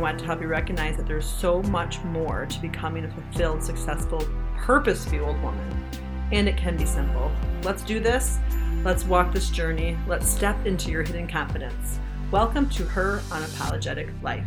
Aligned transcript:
I 0.00 0.02
want 0.02 0.18
to 0.20 0.24
help 0.24 0.40
you 0.40 0.48
recognize 0.48 0.96
that 0.96 1.06
there's 1.06 1.26
so 1.26 1.62
much 1.64 2.02
more 2.04 2.46
to 2.46 2.60
becoming 2.62 3.04
a 3.04 3.10
fulfilled, 3.10 3.62
successful, 3.62 4.26
purpose 4.56 5.04
fueled 5.04 5.38
woman. 5.42 5.90
And 6.32 6.48
it 6.48 6.56
can 6.56 6.74
be 6.78 6.86
simple. 6.86 7.30
Let's 7.64 7.82
do 7.82 8.00
this. 8.00 8.38
Let's 8.82 9.04
walk 9.04 9.30
this 9.30 9.50
journey. 9.50 9.98
Let's 10.08 10.26
step 10.26 10.64
into 10.64 10.90
your 10.90 11.02
hidden 11.02 11.28
confidence. 11.28 11.98
Welcome 12.30 12.70
to 12.70 12.84
Her 12.84 13.20
Unapologetic 13.28 14.10
Life. 14.22 14.46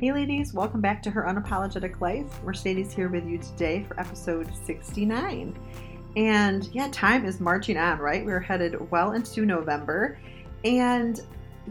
Hey, 0.00 0.14
ladies, 0.14 0.54
welcome 0.54 0.80
back 0.80 1.02
to 1.02 1.10
Her 1.10 1.24
Unapologetic 1.24 2.00
Life. 2.00 2.42
Mercedes 2.42 2.94
here 2.94 3.10
with 3.10 3.26
you 3.26 3.36
today 3.36 3.84
for 3.86 4.00
episode 4.00 4.48
69. 4.64 5.54
And 6.16 6.70
yeah, 6.72 6.88
time 6.90 7.26
is 7.26 7.38
marching 7.38 7.76
on, 7.76 7.98
right? 7.98 8.24
We're 8.24 8.40
headed 8.40 8.90
well 8.90 9.12
into 9.12 9.44
November. 9.44 10.18
And 10.66 11.20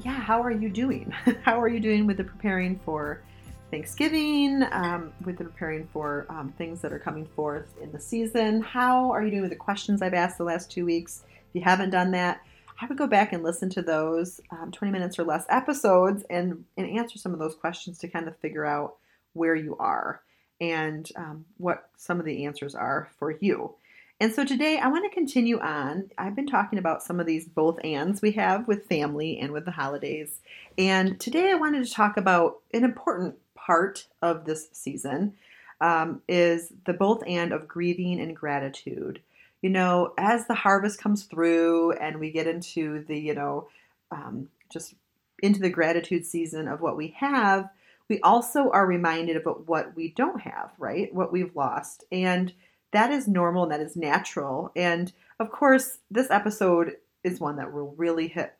yeah, 0.05 0.13
how 0.13 0.41
are 0.41 0.53
you 0.53 0.69
doing? 0.69 1.11
how 1.43 1.61
are 1.61 1.67
you 1.67 1.81
doing 1.81 2.07
with 2.07 2.15
the 2.15 2.23
preparing 2.23 2.79
for 2.79 3.21
Thanksgiving, 3.69 4.63
um, 4.71 5.11
with 5.25 5.37
the 5.37 5.43
preparing 5.43 5.85
for 5.91 6.25
um, 6.29 6.53
things 6.57 6.79
that 6.79 6.93
are 6.93 6.99
coming 6.99 7.25
forth 7.25 7.75
in 7.81 7.91
the 7.91 7.99
season? 7.99 8.61
How 8.61 9.11
are 9.11 9.21
you 9.21 9.31
doing 9.31 9.41
with 9.41 9.51
the 9.51 9.57
questions 9.57 10.01
I've 10.01 10.13
asked 10.13 10.37
the 10.37 10.45
last 10.45 10.71
two 10.71 10.85
weeks? 10.85 11.25
If 11.27 11.55
you 11.55 11.61
haven't 11.61 11.89
done 11.89 12.11
that, 12.11 12.39
I 12.79 12.85
would 12.85 12.97
go 12.97 13.05
back 13.05 13.33
and 13.33 13.43
listen 13.43 13.69
to 13.71 13.81
those 13.81 14.39
um, 14.49 14.71
20 14.71 14.93
minutes 14.93 15.19
or 15.19 15.25
less 15.25 15.43
episodes 15.49 16.23
and, 16.29 16.63
and 16.77 16.97
answer 16.97 17.17
some 17.17 17.33
of 17.33 17.39
those 17.39 17.55
questions 17.55 17.97
to 17.99 18.07
kind 18.07 18.29
of 18.29 18.37
figure 18.37 18.65
out 18.65 18.95
where 19.33 19.55
you 19.55 19.75
are 19.77 20.21
and 20.61 21.09
um, 21.17 21.43
what 21.57 21.89
some 21.97 22.17
of 22.17 22.25
the 22.25 22.45
answers 22.45 22.75
are 22.75 23.09
for 23.19 23.31
you. 23.41 23.75
And 24.19 24.33
so 24.33 24.45
today 24.45 24.77
I 24.77 24.87
want 24.87 25.03
to 25.03 25.13
continue 25.13 25.59
on. 25.59 26.09
I've 26.17 26.35
been 26.35 26.47
talking 26.47 26.79
about 26.79 27.03
some 27.03 27.19
of 27.19 27.25
these 27.25 27.47
both 27.47 27.83
ands 27.83 28.21
we 28.21 28.31
have 28.33 28.67
with 28.67 28.87
family 28.87 29.37
and 29.39 29.51
with 29.51 29.65
the 29.65 29.71
holidays. 29.71 30.39
And 30.77 31.19
today 31.19 31.51
I 31.51 31.55
wanted 31.55 31.85
to 31.85 31.93
talk 31.93 32.15
about 32.15 32.59
an 32.73 32.85
important 32.85 33.35
part 33.55 34.07
of 34.21 34.45
this 34.45 34.69
season 34.71 35.33
um, 35.81 36.21
is 36.29 36.71
the 36.85 36.93
both 36.93 37.23
and 37.27 37.51
of 37.51 37.67
grieving 37.67 38.21
and 38.21 38.33
gratitude. 38.33 39.19
You 39.61 39.69
know, 39.69 40.13
as 40.17 40.47
the 40.47 40.53
harvest 40.53 41.01
comes 41.01 41.23
through 41.23 41.93
and 41.93 42.19
we 42.19 42.31
get 42.31 42.47
into 42.47 43.03
the, 43.05 43.19
you 43.19 43.33
know, 43.33 43.67
um, 44.11 44.47
just 44.71 44.95
into 45.43 45.59
the 45.59 45.69
gratitude 45.69 46.25
season 46.25 46.69
of 46.69 46.79
what 46.79 46.95
we 46.95 47.15
have, 47.17 47.69
we 48.07 48.21
also 48.21 48.69
are 48.69 48.85
reminded 48.85 49.35
about 49.35 49.67
what 49.67 49.93
we 49.93 50.13
don't 50.15 50.39
have, 50.39 50.71
right? 50.77 51.13
What 51.13 51.33
we've 51.33 51.55
lost. 51.55 52.05
And 52.13 52.53
that 52.95 53.11
is 53.11 53.27
normal 53.27 53.63
and 53.63 53.71
that 53.71 53.81
is 53.81 53.95
natural. 53.95 54.71
And 54.75 55.11
of 55.39 55.51
course, 55.51 55.99
this 56.09 56.31
episode 56.31 56.93
is 57.23 57.39
one 57.39 57.57
that 57.57 57.73
will 57.73 57.93
really 57.97 58.27
hit 58.27 58.53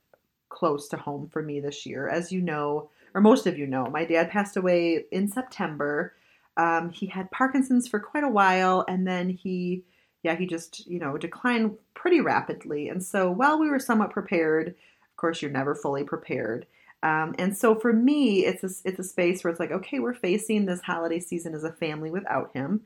close 0.49 0.87
to 0.89 0.97
home 0.97 1.29
for 1.31 1.41
me 1.41 1.59
this 1.59 1.85
year. 1.85 2.09
As 2.09 2.31
you 2.31 2.41
know, 2.41 2.89
or 3.13 3.21
most 3.21 3.47
of 3.47 3.57
you 3.57 3.65
know, 3.65 3.85
my 3.85 4.03
dad 4.03 4.29
passed 4.29 4.57
away 4.57 5.05
in 5.11 5.29
September. 5.29 6.13
Um, 6.57 6.89
he 6.89 7.05
had 7.05 7.31
Parkinson's 7.31 7.87
for 7.87 7.99
quite 7.99 8.23
a 8.23 8.29
while, 8.29 8.83
and 8.87 9.07
then 9.07 9.29
he, 9.29 9.83
yeah, 10.23 10.35
he 10.35 10.45
just, 10.45 10.85
you 10.87 10.99
know, 10.99 11.17
declined 11.17 11.77
pretty 11.93 12.19
rapidly. 12.19 12.89
And 12.89 13.03
so 13.03 13.31
while 13.31 13.59
we 13.59 13.69
were 13.69 13.79
somewhat 13.79 14.11
prepared, 14.11 14.69
of 14.69 15.15
course, 15.17 15.41
you're 15.41 15.51
never 15.51 15.75
fully 15.75 16.03
prepared. 16.03 16.65
Um, 17.03 17.35
and 17.37 17.55
so 17.55 17.75
for 17.75 17.93
me, 17.93 18.45
it's 18.45 18.63
a, 18.63 18.89
it's 18.89 18.99
a 18.99 19.03
space 19.03 19.43
where 19.43 19.51
it's 19.51 19.59
like, 19.59 19.71
okay, 19.71 19.99
we're 19.99 20.13
facing 20.13 20.65
this 20.65 20.81
holiday 20.81 21.19
season 21.19 21.53
as 21.53 21.63
a 21.63 21.71
family 21.71 22.09
without 22.09 22.51
him. 22.53 22.81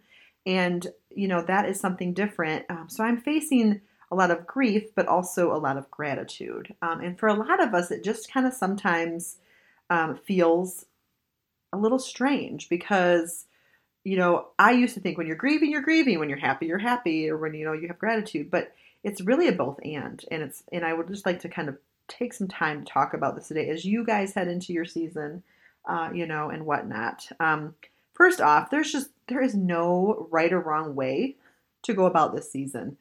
And, 0.45 0.85
you 1.09 1.27
know, 1.27 1.41
that 1.41 1.67
is 1.67 1.79
something 1.79 2.13
different. 2.13 2.65
Um, 2.69 2.87
so 2.89 3.03
I'm 3.03 3.19
facing 3.19 3.81
a 4.11 4.15
lot 4.15 4.31
of 4.31 4.47
grief, 4.47 4.95
but 4.95 5.07
also 5.07 5.51
a 5.51 5.57
lot 5.57 5.77
of 5.77 5.89
gratitude. 5.91 6.73
Um, 6.81 7.01
and 7.01 7.19
for 7.19 7.27
a 7.27 7.33
lot 7.33 7.61
of 7.61 7.73
us, 7.73 7.91
it 7.91 8.03
just 8.03 8.31
kind 8.31 8.45
of 8.45 8.53
sometimes 8.53 9.37
um, 9.89 10.17
feels 10.17 10.85
a 11.71 11.77
little 11.77 11.99
strange 11.99 12.69
because, 12.69 13.45
you 14.03 14.17
know, 14.17 14.47
I 14.57 14.71
used 14.71 14.95
to 14.95 14.99
think 14.99 15.17
when 15.17 15.27
you're 15.27 15.35
grieving, 15.35 15.71
you're 15.71 15.81
grieving. 15.81 16.19
When 16.19 16.29
you're 16.29 16.39
happy, 16.39 16.65
you're 16.65 16.79
happy. 16.79 17.29
Or 17.29 17.37
when, 17.37 17.53
you 17.53 17.65
know, 17.65 17.73
you 17.73 17.87
have 17.87 17.99
gratitude. 17.99 18.49
But 18.49 18.73
it's 19.03 19.21
really 19.21 19.47
a 19.47 19.51
both 19.51 19.79
and. 19.83 20.23
And 20.31 20.41
it's, 20.41 20.63
and 20.71 20.83
I 20.83 20.93
would 20.93 21.07
just 21.07 21.25
like 21.25 21.41
to 21.41 21.49
kind 21.49 21.69
of 21.69 21.77
take 22.07 22.33
some 22.33 22.47
time 22.47 22.83
to 22.83 22.91
talk 22.91 23.13
about 23.13 23.35
this 23.35 23.47
today 23.47 23.69
as 23.69 23.85
you 23.85 24.03
guys 24.03 24.33
head 24.33 24.47
into 24.47 24.73
your 24.73 24.85
season, 24.85 25.43
uh, 25.87 26.09
you 26.13 26.25
know, 26.25 26.49
and 26.49 26.65
whatnot. 26.65 27.27
Um, 27.39 27.75
First 28.19 28.41
off, 28.41 28.69
there's 28.69 28.91
just 28.91 29.11
there 29.29 29.41
is 29.41 29.55
no 29.55 30.27
right 30.29 30.51
or 30.51 30.59
wrong 30.59 30.93
way 30.93 31.37
to 31.83 31.93
go 31.93 32.05
about 32.05 32.35
this 32.35 32.51
season 32.51 32.97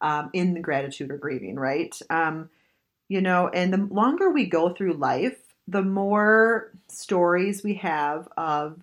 um, 0.00 0.30
in 0.32 0.62
gratitude 0.62 1.10
or 1.10 1.18
grieving, 1.18 1.56
right? 1.56 1.98
Um, 2.08 2.50
you 3.08 3.20
know, 3.20 3.48
and 3.48 3.72
the 3.72 3.92
longer 3.92 4.30
we 4.30 4.46
go 4.46 4.72
through 4.72 4.92
life, 4.92 5.38
the 5.66 5.82
more 5.82 6.70
stories 6.86 7.64
we 7.64 7.74
have 7.74 8.28
of 8.36 8.80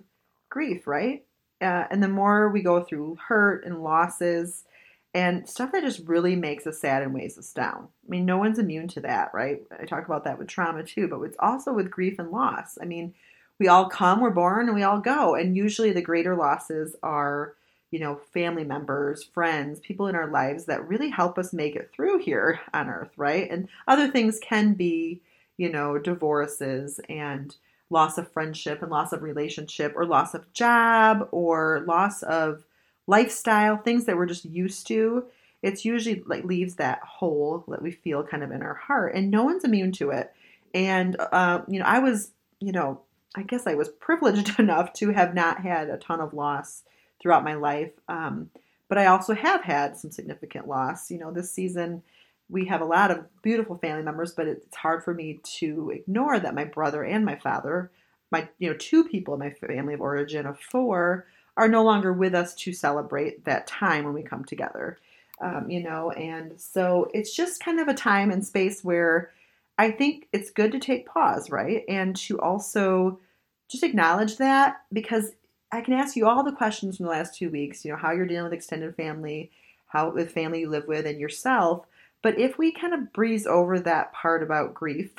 grief, 0.50 0.88
right? 0.88 1.24
Uh, 1.62 1.86
and 1.90 2.04
the 2.04 2.10
more 2.10 2.50
we 2.50 2.62
go 2.62 2.84
through 2.84 3.18
hurt 3.30 3.64
and 3.64 3.82
losses 3.82 4.66
and 5.14 5.48
stuff 5.48 5.72
that 5.72 5.84
just 5.84 6.06
really 6.06 6.36
makes 6.36 6.68
us 6.68 6.80
sad 6.80 7.02
and 7.02 7.14
weighs 7.14 7.38
us 7.38 7.54
down. 7.54 7.88
I 8.06 8.10
mean, 8.10 8.26
no 8.26 8.38
one's 8.38 8.60
immune 8.60 8.90
to 8.90 9.00
that, 9.02 9.32
right? 9.34 9.62
I 9.80 9.86
talk 9.86 10.06
about 10.06 10.26
that 10.26 10.38
with 10.38 10.50
trauma 10.50 10.84
too, 10.84 11.08
but 11.08 11.22
it's 11.22 11.38
also 11.40 11.72
with 11.72 11.90
grief 11.90 12.20
and 12.20 12.30
loss. 12.30 12.78
I 12.82 12.86
mean, 12.86 13.14
we 13.60 13.68
all 13.68 13.90
come, 13.90 14.22
we're 14.22 14.30
born, 14.30 14.68
and 14.68 14.76
we 14.76 14.84
all 14.84 15.00
go. 15.00 15.36
And 15.36 15.56
usually 15.56 15.92
the 15.92 16.02
greater 16.02 16.36
losses 16.36 16.96
are, 17.02 17.56
you 17.92 18.00
know, 18.00 18.20
family 18.34 18.64
members, 18.64 19.24
friends, 19.24 19.80
people 19.80 20.08
in 20.08 20.16
our 20.16 20.30
lives 20.30 20.66
that 20.66 20.88
really 20.88 21.10
help 21.10 21.38
us 21.38 21.54
make 21.54 21.76
it 21.76 21.92
through 21.94 22.20
here 22.20 22.60
on 22.74 22.90
earth, 22.90 23.12
right? 23.18 23.50
And 23.50 23.68
other 23.88 24.10
things 24.10 24.40
can 24.40 24.74
be, 24.74 25.22
you 25.58 25.70
know, 25.72 25.98
divorces 25.98 27.00
and 27.10 27.56
loss 27.90 28.18
of 28.18 28.32
friendship 28.32 28.82
and 28.82 28.92
loss 28.92 29.14
of 29.14 29.24
relationship 29.24 29.94
or 29.96 30.06
loss 30.06 30.34
of 30.34 30.52
job 30.54 31.28
or 31.32 31.84
loss 31.88 32.22
of 32.24 32.64
lifestyle, 33.08 33.78
things 33.78 34.06
that 34.06 34.18
we're 34.18 34.26
just 34.26 34.46
used 34.46 34.86
to. 34.88 35.26
It's 35.64 35.86
usually 35.86 36.22
like 36.28 36.44
leaves 36.44 36.76
that 36.76 37.00
hole 37.00 37.64
that 37.70 37.82
we 37.82 37.92
feel 37.92 38.24
kind 38.24 38.44
of 38.44 38.52
in 38.52 38.62
our 38.62 38.76
heart, 38.76 39.16
and 39.16 39.32
no 39.32 39.44
one's 39.44 39.64
immune 39.64 39.92
to 39.94 40.12
it. 40.12 40.32
And 40.74 41.16
uh, 41.20 41.62
you 41.68 41.80
know, 41.80 41.86
I 41.86 42.00
was, 42.00 42.32
you 42.60 42.72
know, 42.72 43.02
I 43.36 43.44
guess 43.44 43.68
I 43.68 43.76
was 43.76 43.90
privileged 43.90 44.60
enough 44.60 44.94
to 44.94 45.12
have 45.12 45.34
not 45.34 45.62
had 45.62 45.90
a 45.90 45.98
ton 45.98 46.22
of 46.22 46.34
loss 46.34 46.84
throughout 47.22 47.44
my 47.44 47.56
life. 47.56 47.92
Um, 48.08 48.50
but 48.90 48.98
I 48.98 49.08
also 49.08 49.34
have 49.34 49.64
had 49.64 49.98
some 49.98 50.12
significant 50.12 50.68
loss. 50.68 51.12
You 51.12 51.20
know, 51.20 51.32
this 51.32 51.52
season 51.52 52.04
we 52.50 52.66
have 52.66 52.82
a 52.82 52.86
lot 52.86 53.12
of 53.12 53.26
beautiful 53.42 53.78
family 53.78 54.04
members, 54.04 54.34
but 54.34 54.48
it's 54.48 54.76
hard 54.76 55.04
for 55.04 55.14
me 55.14 55.40
to 55.44 55.92
ignore 55.94 56.40
that 56.40 56.56
my 56.56 56.64
brother 56.64 57.04
and 57.04 57.26
my 57.26 57.36
father, 57.36 57.92
my 58.32 58.48
you 58.60 58.70
know 58.70 58.78
two 58.78 59.04
people 59.04 59.34
in 59.34 59.40
my 59.40 59.50
family 59.50 59.94
of 59.94 60.02
origin 60.02 60.46
of 60.46 60.60
four, 60.60 61.28
are 61.58 61.68
no 61.68 61.84
longer 61.84 62.14
with 62.14 62.34
us 62.34 62.54
to 62.56 62.72
celebrate 62.72 63.44
that 63.46 63.68
time 63.68 64.06
when 64.06 64.14
we 64.14 64.24
come 64.24 64.46
together. 64.46 64.98
Um, 65.40 65.70
you 65.70 65.84
know, 65.84 66.12
and 66.12 66.60
so 66.60 67.10
it's 67.14 67.36
just 67.36 67.64
kind 67.64 67.80
of 67.80 67.88
a 67.88 67.94
time 67.94 68.32
and 68.32 68.46
space 68.46 68.84
where 68.84 69.32
I 69.78 69.92
think 69.92 70.28
it's 70.34 70.50
good 70.50 70.72
to 70.72 70.80
take 70.80 71.06
pause, 71.06 71.52
right? 71.52 71.84
And 71.88 72.16
to 72.16 72.40
also 72.40 73.20
just 73.68 73.84
acknowledge 73.84 74.38
that 74.38 74.82
because 74.92 75.32
I 75.72 75.82
can 75.82 75.94
ask 75.94 76.16
you 76.16 76.28
all 76.28 76.44
the 76.44 76.52
questions 76.52 76.98
from 76.98 77.06
the 77.06 77.12
last 77.12 77.36
two 77.36 77.50
weeks, 77.50 77.84
you 77.84 77.92
know, 77.92 77.98
how 77.98 78.12
you're 78.12 78.26
dealing 78.26 78.46
with 78.46 78.54
extended 78.54 78.96
family, 78.96 79.52
how 79.88 80.12
with 80.12 80.32
family 80.32 80.62
you 80.62 80.70
live 80.70 80.88
with, 80.88 81.06
and 81.06 81.20
yourself. 81.20 81.86
But 82.22 82.40
if 82.40 82.58
we 82.58 82.72
kind 82.72 82.94
of 82.94 83.14
breeze 83.14 83.46
over 83.46 83.80
that 83.80 84.14
part 84.14 84.44
about 84.44 84.74
grief 84.74 85.12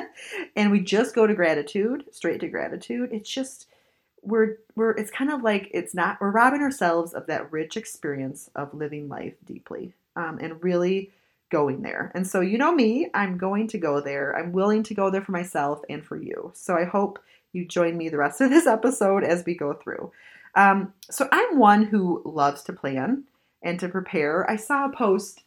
and 0.56 0.70
we 0.70 0.80
just 0.80 1.14
go 1.14 1.26
to 1.26 1.34
gratitude, 1.34 2.04
straight 2.12 2.40
to 2.40 2.48
gratitude, 2.48 3.10
it's 3.12 3.28
just 3.28 3.66
we're 4.22 4.56
we're 4.74 4.90
it's 4.92 5.10
kind 5.10 5.30
of 5.30 5.42
like 5.42 5.70
it's 5.72 5.94
not 5.94 6.20
we're 6.20 6.30
robbing 6.30 6.60
ourselves 6.60 7.14
of 7.14 7.26
that 7.26 7.50
rich 7.52 7.76
experience 7.76 8.50
of 8.56 8.74
living 8.74 9.08
life 9.08 9.34
deeply 9.44 9.92
um, 10.16 10.38
and 10.40 10.62
really 10.62 11.10
going 11.50 11.82
there. 11.82 12.12
And 12.14 12.26
so 12.26 12.40
you 12.40 12.58
know 12.58 12.74
me, 12.74 13.08
I'm 13.14 13.38
going 13.38 13.68
to 13.68 13.78
go 13.78 14.00
there. 14.00 14.36
I'm 14.36 14.52
willing 14.52 14.82
to 14.84 14.94
go 14.94 15.10
there 15.10 15.22
for 15.22 15.32
myself 15.32 15.80
and 15.88 16.04
for 16.04 16.16
you. 16.16 16.52
So 16.54 16.76
I 16.76 16.84
hope 16.84 17.18
you 17.58 17.64
join 17.66 17.96
me 17.96 18.08
the 18.08 18.16
rest 18.16 18.40
of 18.40 18.50
this 18.50 18.66
episode 18.66 19.24
as 19.24 19.44
we 19.44 19.54
go 19.54 19.72
through. 19.74 20.12
Um, 20.54 20.92
so 21.10 21.28
I'm 21.30 21.58
one 21.58 21.84
who 21.84 22.22
loves 22.24 22.62
to 22.64 22.72
plan 22.72 23.24
and 23.62 23.78
to 23.80 23.88
prepare. 23.88 24.48
I 24.50 24.56
saw 24.56 24.86
a 24.86 24.96
post 24.96 25.42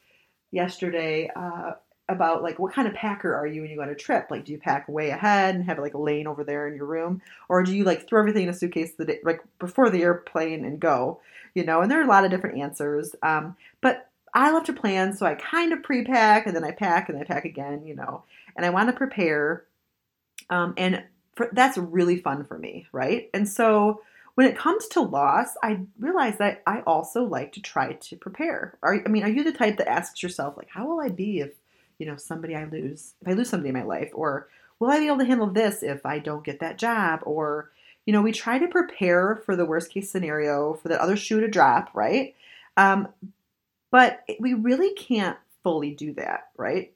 yesterday 0.52 1.30
uh, 1.36 1.72
about 2.10 2.44
like 2.44 2.60
what 2.60 2.74
kind 2.74 2.88
of 2.88 2.94
packer 2.94 3.34
are 3.34 3.48
you 3.48 3.62
when 3.62 3.72
you 3.72 3.78
go 3.78 3.84
on 3.84 3.90
a 3.90 3.96
trip? 3.96 4.28
Like, 4.30 4.46
do 4.46 4.52
you 4.52 4.58
pack 4.58 4.88
way 4.88 5.10
ahead 5.10 5.56
and 5.56 5.64
have 5.66 5.80
like 5.80 5.94
a 5.94 6.02
lane 6.02 6.28
over 6.28 6.44
there 6.44 6.68
in 6.68 6.76
your 6.76 6.86
room, 6.86 7.22
or 7.50 7.64
do 7.64 7.76
you 7.76 7.84
like 7.84 8.08
throw 8.08 8.20
everything 8.20 8.44
in 8.44 8.50
a 8.50 8.54
suitcase 8.54 8.94
the 8.98 9.06
day, 9.06 9.20
like 9.24 9.42
before 9.60 9.90
the 9.90 10.04
airplane 10.04 10.66
and 10.66 10.80
go? 10.80 11.20
You 11.56 11.66
know, 11.66 11.82
and 11.82 11.90
there 11.90 12.00
are 12.00 12.06
a 12.06 12.08
lot 12.08 12.26
of 12.26 12.32
different 12.32 12.60
answers. 12.60 13.16
Um, 13.24 13.56
but 13.82 14.10
I 14.34 14.52
love 14.52 14.64
to 14.66 14.74
plan, 14.74 15.14
so 15.14 15.26
I 15.26 15.36
kind 15.36 15.74
of 15.74 15.84
pre-pack 15.84 16.48
and 16.48 16.56
then 16.56 16.64
I 16.64 16.72
pack 16.72 17.10
and 17.10 17.18
I 17.18 17.24
pack 17.24 17.46
again. 17.46 17.86
You 17.86 17.96
know, 17.96 18.24
and 18.56 18.66
I 18.66 18.70
want 18.70 18.90
to 18.90 18.94
prepare, 18.94 19.64
um, 20.50 20.74
and 20.78 21.04
for, 21.36 21.50
that's 21.54 21.78
really 21.78 22.18
fun 22.18 22.44
for 22.46 22.58
me, 22.58 22.88
right? 22.92 23.30
And 23.34 23.48
so 23.48 24.02
when 24.36 24.48
it 24.48 24.58
comes 24.58 24.88
to 24.88 25.02
loss, 25.02 25.56
I 25.62 25.82
realize 26.00 26.38
that 26.38 26.64
I 26.66 26.82
also 26.82 27.24
like 27.24 27.52
to 27.54 27.62
try 27.62 27.94
to 27.94 28.16
prepare. 28.16 28.78
Are, 28.82 29.02
I 29.06 29.10
mean, 29.10 29.24
are 29.24 29.30
you 29.30 29.44
the 29.44 29.52
type 29.52 29.78
that 29.78 29.90
asks 29.90 30.24
yourself, 30.24 30.58
like, 30.58 30.70
how 30.70 30.88
will 30.88 31.02
I 31.02 31.10
be 31.10 31.40
if, 31.40 31.52
you 32.00 32.06
know, 32.06 32.16
somebody 32.16 32.56
I 32.56 32.66
lose, 32.66 33.14
if 33.22 33.28
I 33.28 33.34
lose 33.34 33.50
somebody 33.50 33.70
in 33.70 33.76
my 33.76 33.84
life? 33.84 34.12
Or 34.14 34.48
will 34.80 34.90
I 34.90 35.00
be 35.00 35.08
able 35.08 35.20
to 35.20 35.26
handle 35.26 35.48
this 35.48 35.84
if 35.84 36.06
I 36.06 36.20
don't 36.20 36.44
get 36.44 36.60
that 36.62 36.78
job? 36.78 37.22
Or, 37.24 37.72
you 38.06 38.14
know, 38.14 38.22
we 38.22 38.32
try 38.32 38.58
to 38.58 38.68
prepare 38.68 39.42
for 39.46 39.56
the 39.56 39.66
worst 39.66 39.92
case 39.92 40.10
scenario, 40.10 40.74
for 40.76 40.88
that 40.90 41.02
other 41.02 41.18
shoe 41.18 41.42
to 41.42 41.48
drop, 41.48 41.92
right? 41.94 42.34
Um, 42.78 43.10
but 43.92 44.24
we 44.40 44.54
really 44.54 44.94
can't 44.94 45.38
fully 45.62 45.92
do 45.92 46.14
that, 46.14 46.50
right? 46.58 46.94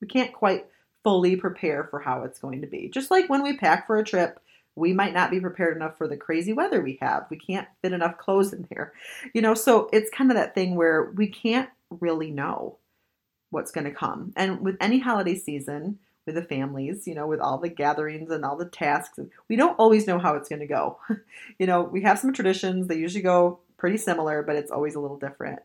We 0.00 0.06
can't 0.06 0.32
quite 0.32 0.66
fully 1.08 1.36
prepare 1.36 1.84
for 1.84 2.00
how 2.00 2.22
it's 2.22 2.38
going 2.38 2.60
to 2.60 2.66
be. 2.66 2.90
Just 2.92 3.10
like 3.10 3.30
when 3.30 3.42
we 3.42 3.56
pack 3.56 3.86
for 3.86 3.98
a 3.98 4.04
trip, 4.04 4.38
we 4.74 4.92
might 4.92 5.14
not 5.14 5.30
be 5.30 5.40
prepared 5.40 5.74
enough 5.74 5.96
for 5.96 6.06
the 6.06 6.18
crazy 6.18 6.52
weather 6.52 6.82
we 6.82 6.98
have. 7.00 7.24
We 7.30 7.38
can't 7.38 7.66
fit 7.80 7.94
enough 7.94 8.18
clothes 8.18 8.52
in 8.52 8.66
there. 8.68 8.92
You 9.32 9.40
know, 9.40 9.54
so 9.54 9.88
it's 9.90 10.10
kind 10.10 10.30
of 10.30 10.36
that 10.36 10.54
thing 10.54 10.74
where 10.74 11.04
we 11.16 11.26
can't 11.26 11.70
really 11.88 12.30
know 12.30 12.76
what's 13.48 13.70
going 13.70 13.86
to 13.86 13.90
come. 13.90 14.34
And 14.36 14.60
with 14.60 14.76
any 14.82 14.98
holiday 14.98 15.34
season, 15.34 15.98
with 16.26 16.34
the 16.34 16.42
families, 16.42 17.06
you 17.06 17.14
know, 17.14 17.26
with 17.26 17.40
all 17.40 17.56
the 17.56 17.70
gatherings 17.70 18.30
and 18.30 18.44
all 18.44 18.58
the 18.58 18.66
tasks, 18.66 19.18
we 19.48 19.56
don't 19.56 19.78
always 19.78 20.06
know 20.06 20.18
how 20.18 20.34
it's 20.34 20.50
going 20.50 20.60
to 20.60 20.66
go. 20.66 20.98
you 21.58 21.66
know, 21.66 21.84
we 21.84 22.02
have 22.02 22.18
some 22.18 22.34
traditions, 22.34 22.86
they 22.86 22.96
usually 22.96 23.22
go 23.22 23.60
pretty 23.78 23.96
similar, 23.96 24.42
but 24.42 24.56
it's 24.56 24.70
always 24.70 24.94
a 24.94 25.00
little 25.00 25.16
different. 25.16 25.60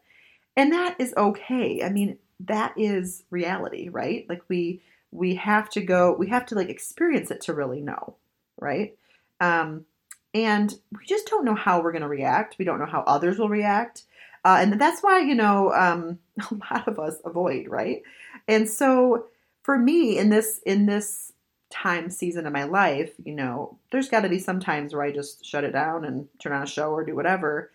And 0.56 0.72
that 0.72 0.96
is 1.00 1.14
okay. 1.18 1.84
I 1.84 1.90
mean, 1.90 2.18
that 2.46 2.74
is 2.78 3.24
reality, 3.30 3.90
right? 3.90 4.26
Like 4.30 4.44
we 4.48 4.82
we 5.14 5.36
have 5.36 5.70
to 5.70 5.82
go, 5.82 6.14
we 6.14 6.28
have 6.30 6.46
to 6.48 6.56
like 6.56 6.70
experience 6.70 7.30
it 7.30 7.42
to 7.42 7.54
really 7.54 7.82
know, 7.82 8.16
right? 8.60 8.98
Um, 9.40 9.86
and 10.34 10.74
we 10.92 11.06
just 11.06 11.28
don't 11.28 11.46
know 11.46 11.56
how 11.56 11.82
we're 11.82 11.92
going 11.92 12.02
to 12.02 12.08
react. 12.08 12.56
We 12.58 12.66
don't 12.66 12.80
know 12.80 12.88
how 12.88 13.02
others 13.02 13.38
will 13.38 13.50
react. 13.50 14.04
Uh, 14.44 14.58
and 14.60 14.82
that's 14.82 15.02
why, 15.02 15.20
you 15.20 15.36
know, 15.36 15.72
um, 15.74 16.20
a 16.52 16.56
lot 16.72 16.88
of 16.88 17.00
us 17.00 17.18
avoid, 17.24 17.68
right? 17.68 18.02
And 18.48 18.68
so 18.68 19.28
for 19.62 19.78
me 19.78 20.18
in 20.18 20.30
this, 20.30 20.60
in 20.66 20.88
this 20.88 21.32
time 21.70 22.10
season 22.10 22.48
of 22.48 22.54
my 22.54 22.64
life, 22.64 23.14
you 23.24 23.34
know, 23.34 23.78
there's 23.92 24.10
got 24.10 24.22
to 24.22 24.30
be 24.30 24.40
some 24.40 24.60
times 24.60 24.94
where 24.94 25.04
I 25.04 25.12
just 25.12 25.46
shut 25.46 25.64
it 25.64 25.72
down 25.72 26.06
and 26.06 26.28
turn 26.40 26.54
on 26.54 26.64
a 26.64 26.68
show 26.68 26.92
or 26.92 27.06
do 27.06 27.16
whatever. 27.16 27.72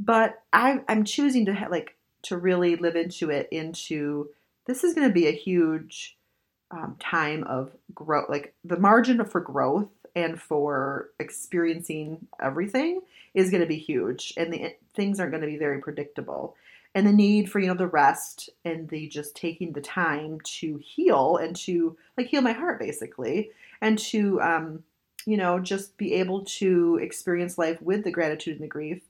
But 0.00 0.42
I, 0.52 0.80
I'm 0.88 1.04
choosing 1.04 1.46
to 1.46 1.54
ha- 1.54 1.68
like 1.70 1.96
to 2.22 2.36
really 2.36 2.76
live 2.76 2.96
into 2.96 3.30
it. 3.30 3.48
Into 3.50 4.30
this 4.66 4.84
is 4.84 4.94
going 4.94 5.08
to 5.08 5.14
be 5.14 5.26
a 5.26 5.32
huge 5.32 6.17
um, 6.70 6.96
time 7.00 7.44
of 7.44 7.72
growth, 7.94 8.28
like 8.28 8.54
the 8.64 8.78
margin 8.78 9.24
for 9.24 9.40
growth 9.40 9.88
and 10.14 10.40
for 10.40 11.10
experiencing 11.18 12.26
everything 12.40 13.00
is 13.34 13.50
going 13.50 13.60
to 13.60 13.66
be 13.66 13.78
huge 13.78 14.32
and 14.36 14.52
the 14.52 14.74
things 14.94 15.20
aren't 15.20 15.32
going 15.32 15.42
to 15.42 15.46
be 15.46 15.56
very 15.56 15.80
predictable. 15.80 16.56
And 16.94 17.06
the 17.06 17.12
need 17.12 17.50
for 17.50 17.60
you 17.60 17.68
know 17.68 17.74
the 17.74 17.86
rest 17.86 18.50
and 18.64 18.88
the 18.88 19.08
just 19.08 19.36
taking 19.36 19.72
the 19.72 19.80
time 19.80 20.40
to 20.42 20.78
heal 20.78 21.36
and 21.36 21.54
to 21.56 21.96
like 22.16 22.26
heal 22.26 22.40
my 22.40 22.52
heart 22.52 22.80
basically 22.80 23.50
and 23.80 23.98
to 23.98 24.40
um 24.40 24.82
you 25.26 25.36
know 25.36 25.60
just 25.60 25.96
be 25.96 26.14
able 26.14 26.44
to 26.46 26.98
experience 27.00 27.58
life 27.58 27.80
with 27.82 28.04
the 28.04 28.10
gratitude 28.10 28.54
and 28.54 28.64
the 28.64 28.68
grief 28.68 29.02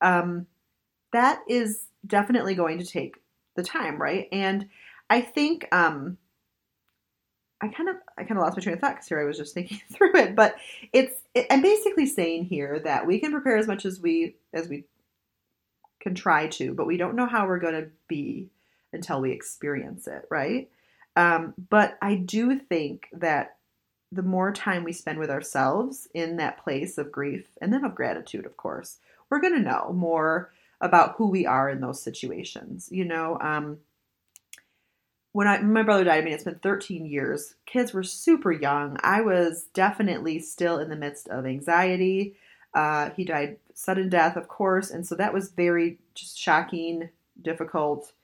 um 0.00 0.46
that 1.12 1.40
is 1.48 1.88
definitely 2.06 2.54
going 2.54 2.78
to 2.78 2.86
take 2.86 3.16
the 3.56 3.62
time 3.62 4.00
right? 4.00 4.28
And 4.30 4.68
i 5.10 5.20
think 5.20 5.66
um 5.72 6.16
I 7.60 7.68
kind 7.68 7.88
of 7.88 7.96
I 8.18 8.24
kind 8.24 8.38
of 8.38 8.44
lost 8.44 8.56
my 8.56 8.62
train 8.62 8.74
of 8.74 8.80
thought 8.80 8.94
because 8.94 9.08
here 9.08 9.20
I 9.20 9.24
was 9.24 9.38
just 9.38 9.54
thinking 9.54 9.80
through 9.92 10.16
it. 10.16 10.36
But 10.36 10.56
it's 10.92 11.14
it, 11.34 11.46
I'm 11.50 11.62
basically 11.62 12.06
saying 12.06 12.46
here 12.46 12.80
that 12.80 13.06
we 13.06 13.18
can 13.18 13.32
prepare 13.32 13.56
as 13.56 13.66
much 13.66 13.84
as 13.84 14.00
we 14.00 14.36
as 14.52 14.68
we 14.68 14.84
can 16.00 16.14
try 16.14 16.46
to, 16.46 16.74
but 16.74 16.86
we 16.86 16.96
don't 16.96 17.16
know 17.16 17.26
how 17.26 17.46
we're 17.46 17.58
going 17.58 17.74
to 17.74 17.90
be 18.08 18.48
until 18.92 19.20
we 19.20 19.32
experience 19.32 20.06
it, 20.06 20.26
right? 20.30 20.70
Um, 21.16 21.54
but 21.70 21.98
I 22.02 22.14
do 22.14 22.58
think 22.58 23.08
that 23.12 23.56
the 24.12 24.22
more 24.22 24.52
time 24.52 24.84
we 24.84 24.92
spend 24.92 25.18
with 25.18 25.30
ourselves 25.30 26.06
in 26.14 26.36
that 26.36 26.62
place 26.62 26.98
of 26.98 27.10
grief 27.10 27.48
and 27.60 27.72
then 27.72 27.84
of 27.84 27.94
gratitude, 27.94 28.46
of 28.46 28.56
course, 28.56 28.98
we're 29.28 29.40
going 29.40 29.54
to 29.54 29.68
know 29.68 29.92
more 29.92 30.52
about 30.80 31.16
who 31.16 31.28
we 31.28 31.46
are 31.46 31.68
in 31.68 31.80
those 31.80 32.02
situations. 32.02 32.88
You 32.92 33.04
know, 33.04 33.38
um, 33.40 33.78
when 35.36 35.46
I 35.46 35.58
my 35.58 35.82
brother 35.82 36.02
died, 36.02 36.22
I 36.22 36.24
mean 36.24 36.32
it's 36.32 36.44
been 36.44 36.60
13 36.60 37.04
years. 37.04 37.56
Kids 37.66 37.92
were 37.92 38.02
super 38.02 38.50
young. 38.50 38.96
I 39.02 39.20
was 39.20 39.66
definitely 39.74 40.38
still 40.38 40.78
in 40.78 40.88
the 40.88 40.96
midst 40.96 41.28
of 41.28 41.44
anxiety. 41.44 42.36
Uh, 42.72 43.10
he 43.10 43.22
died 43.26 43.58
sudden 43.74 44.08
death, 44.08 44.36
of 44.36 44.48
course, 44.48 44.90
and 44.90 45.06
so 45.06 45.14
that 45.16 45.34
was 45.34 45.50
very 45.50 45.98
just 46.14 46.38
shocking, 46.38 47.10
difficult. 47.42 48.14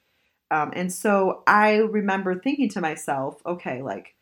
Um, 0.50 0.72
and 0.74 0.90
so 0.90 1.42
I 1.46 1.80
remember 1.80 2.34
thinking 2.34 2.70
to 2.70 2.80
myself, 2.80 3.42
okay, 3.44 3.82
like 3.82 4.14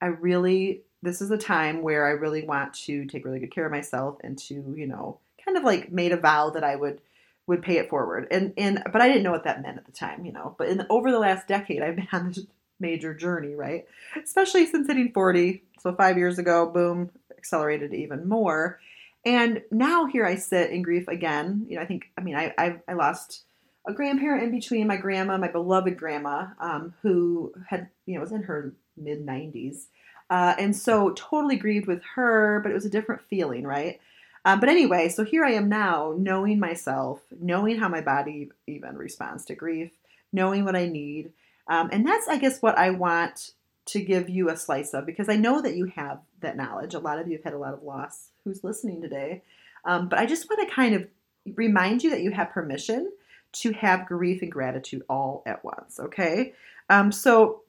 I 0.00 0.06
really 0.06 0.80
this 1.02 1.22
is 1.22 1.30
a 1.30 1.38
time 1.38 1.82
where 1.82 2.04
I 2.04 2.10
really 2.10 2.44
want 2.44 2.74
to 2.86 3.04
take 3.04 3.24
really 3.24 3.38
good 3.38 3.54
care 3.54 3.66
of 3.66 3.70
myself 3.70 4.18
and 4.24 4.36
to 4.38 4.74
you 4.76 4.88
know 4.88 5.20
kind 5.44 5.56
of 5.56 5.62
like 5.62 5.92
made 5.92 6.10
a 6.10 6.16
vow 6.16 6.50
that 6.50 6.64
I 6.64 6.74
would 6.74 7.00
would 7.46 7.62
pay 7.62 7.78
it 7.78 7.90
forward. 7.90 8.26
And 8.30 8.52
and 8.56 8.82
but 8.92 9.02
I 9.02 9.08
didn't 9.08 9.22
know 9.22 9.30
what 9.30 9.44
that 9.44 9.62
meant 9.62 9.78
at 9.78 9.86
the 9.86 9.92
time, 9.92 10.24
you 10.24 10.32
know. 10.32 10.54
But 10.58 10.68
in 10.68 10.86
over 10.90 11.10
the 11.10 11.18
last 11.18 11.48
decade, 11.48 11.82
I've 11.82 11.96
been 11.96 12.08
on 12.12 12.28
this 12.28 12.40
major 12.80 13.14
journey, 13.14 13.54
right? 13.54 13.86
Especially 14.22 14.66
since 14.66 14.86
hitting 14.86 15.12
40. 15.12 15.62
So 15.80 15.94
five 15.94 16.16
years 16.16 16.38
ago, 16.38 16.70
boom, 16.70 17.10
accelerated 17.36 17.92
even 17.92 18.28
more. 18.28 18.80
And 19.26 19.62
now 19.70 20.06
here 20.06 20.24
I 20.24 20.34
sit 20.36 20.70
in 20.70 20.82
grief 20.82 21.08
again. 21.08 21.66
You 21.68 21.76
know, 21.76 21.82
I 21.82 21.86
think 21.86 22.10
I 22.16 22.22
mean 22.22 22.36
I 22.36 22.54
I, 22.56 22.80
I 22.88 22.94
lost 22.94 23.44
a 23.86 23.92
grandparent 23.92 24.44
in 24.44 24.50
between 24.50 24.86
my 24.86 24.96
grandma, 24.96 25.36
my 25.36 25.48
beloved 25.48 25.98
grandma, 25.98 26.46
um, 26.58 26.94
who 27.02 27.52
had 27.68 27.88
you 28.06 28.14
know 28.14 28.20
was 28.20 28.32
in 28.32 28.42
her 28.44 28.74
mid 28.96 29.26
90s. 29.26 29.86
Uh, 30.30 30.54
and 30.58 30.74
so 30.74 31.10
totally 31.10 31.56
grieved 31.56 31.86
with 31.86 32.00
her, 32.14 32.60
but 32.62 32.70
it 32.70 32.74
was 32.74 32.86
a 32.86 32.90
different 32.90 33.20
feeling, 33.28 33.64
right? 33.64 34.00
Um, 34.44 34.60
but 34.60 34.68
anyway, 34.68 35.08
so 35.08 35.24
here 35.24 35.44
I 35.44 35.52
am 35.52 35.68
now, 35.68 36.14
knowing 36.18 36.58
myself, 36.58 37.20
knowing 37.40 37.78
how 37.78 37.88
my 37.88 38.02
body 38.02 38.50
even 38.66 38.96
responds 38.96 39.44
to 39.46 39.54
grief, 39.54 39.92
knowing 40.32 40.64
what 40.64 40.76
I 40.76 40.86
need. 40.86 41.32
Um, 41.66 41.88
and 41.92 42.06
that's, 42.06 42.28
I 42.28 42.38
guess, 42.38 42.60
what 42.60 42.76
I 42.76 42.90
want 42.90 43.52
to 43.86 44.00
give 44.00 44.28
you 44.28 44.50
a 44.50 44.56
slice 44.56 44.94
of 44.94 45.06
because 45.06 45.28
I 45.28 45.36
know 45.36 45.60
that 45.62 45.76
you 45.76 45.86
have 45.86 46.20
that 46.40 46.56
knowledge. 46.56 46.94
A 46.94 46.98
lot 46.98 47.18
of 47.18 47.28
you 47.28 47.36
have 47.36 47.44
had 47.44 47.54
a 47.54 47.58
lot 47.58 47.74
of 47.74 47.82
loss 47.82 48.30
who's 48.44 48.64
listening 48.64 49.00
today. 49.02 49.42
Um, 49.84 50.08
but 50.08 50.18
I 50.18 50.26
just 50.26 50.48
want 50.48 50.66
to 50.66 50.74
kind 50.74 50.94
of 50.94 51.06
remind 51.54 52.02
you 52.02 52.10
that 52.10 52.22
you 52.22 52.30
have 52.30 52.50
permission 52.50 53.10
to 53.52 53.72
have 53.72 54.06
grief 54.06 54.42
and 54.42 54.50
gratitude 54.50 55.02
all 55.08 55.42
at 55.46 55.64
once, 55.64 56.00
okay? 56.00 56.54
Um, 56.90 57.12
so, 57.12 57.62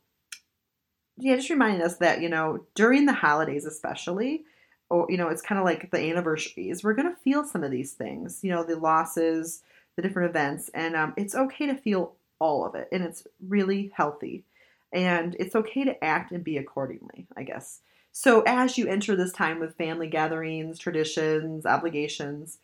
yeah, 1.17 1.35
just 1.35 1.49
reminding 1.49 1.81
us 1.81 1.97
that, 1.97 2.21
you 2.21 2.29
know, 2.29 2.65
during 2.73 3.05
the 3.05 3.13
holidays, 3.13 3.65
especially, 3.65 4.45
or 4.89 5.07
you 5.09 5.17
know 5.17 5.29
it's 5.29 5.41
kind 5.41 5.59
of 5.59 5.65
like 5.65 5.91
the 5.91 5.99
anniversaries. 5.99 6.83
We're 6.83 6.93
going 6.93 7.09
to 7.09 7.21
feel 7.21 7.43
some 7.43 7.63
of 7.63 7.71
these 7.71 7.93
things 7.93 8.39
you 8.43 8.51
know 8.51 8.63
the 8.63 8.75
losses 8.75 9.61
the 9.95 10.01
different 10.01 10.29
events 10.29 10.69
and 10.73 10.93
um, 10.95 11.13
it's 11.15 11.35
okay 11.35 11.67
to 11.67 11.75
feel 11.75 12.15
all 12.39 12.65
of 12.65 12.75
it 12.75 12.89
and 12.91 13.03
it's 13.03 13.25
really 13.47 13.91
healthy. 13.95 14.43
And 14.91 15.35
it's 15.39 15.55
okay 15.55 15.83
to 15.83 16.03
act 16.03 16.31
and 16.31 16.43
be 16.43 16.57
accordingly 16.57 17.27
i 17.35 17.43
guess. 17.43 17.81
So 18.11 18.43
as 18.47 18.77
you 18.77 18.87
enter 18.87 19.15
this 19.15 19.33
time 19.33 19.59
with 19.59 19.75
family 19.75 20.07
gatherings 20.07 20.79
traditions 20.79 21.65
obligations 21.65 22.59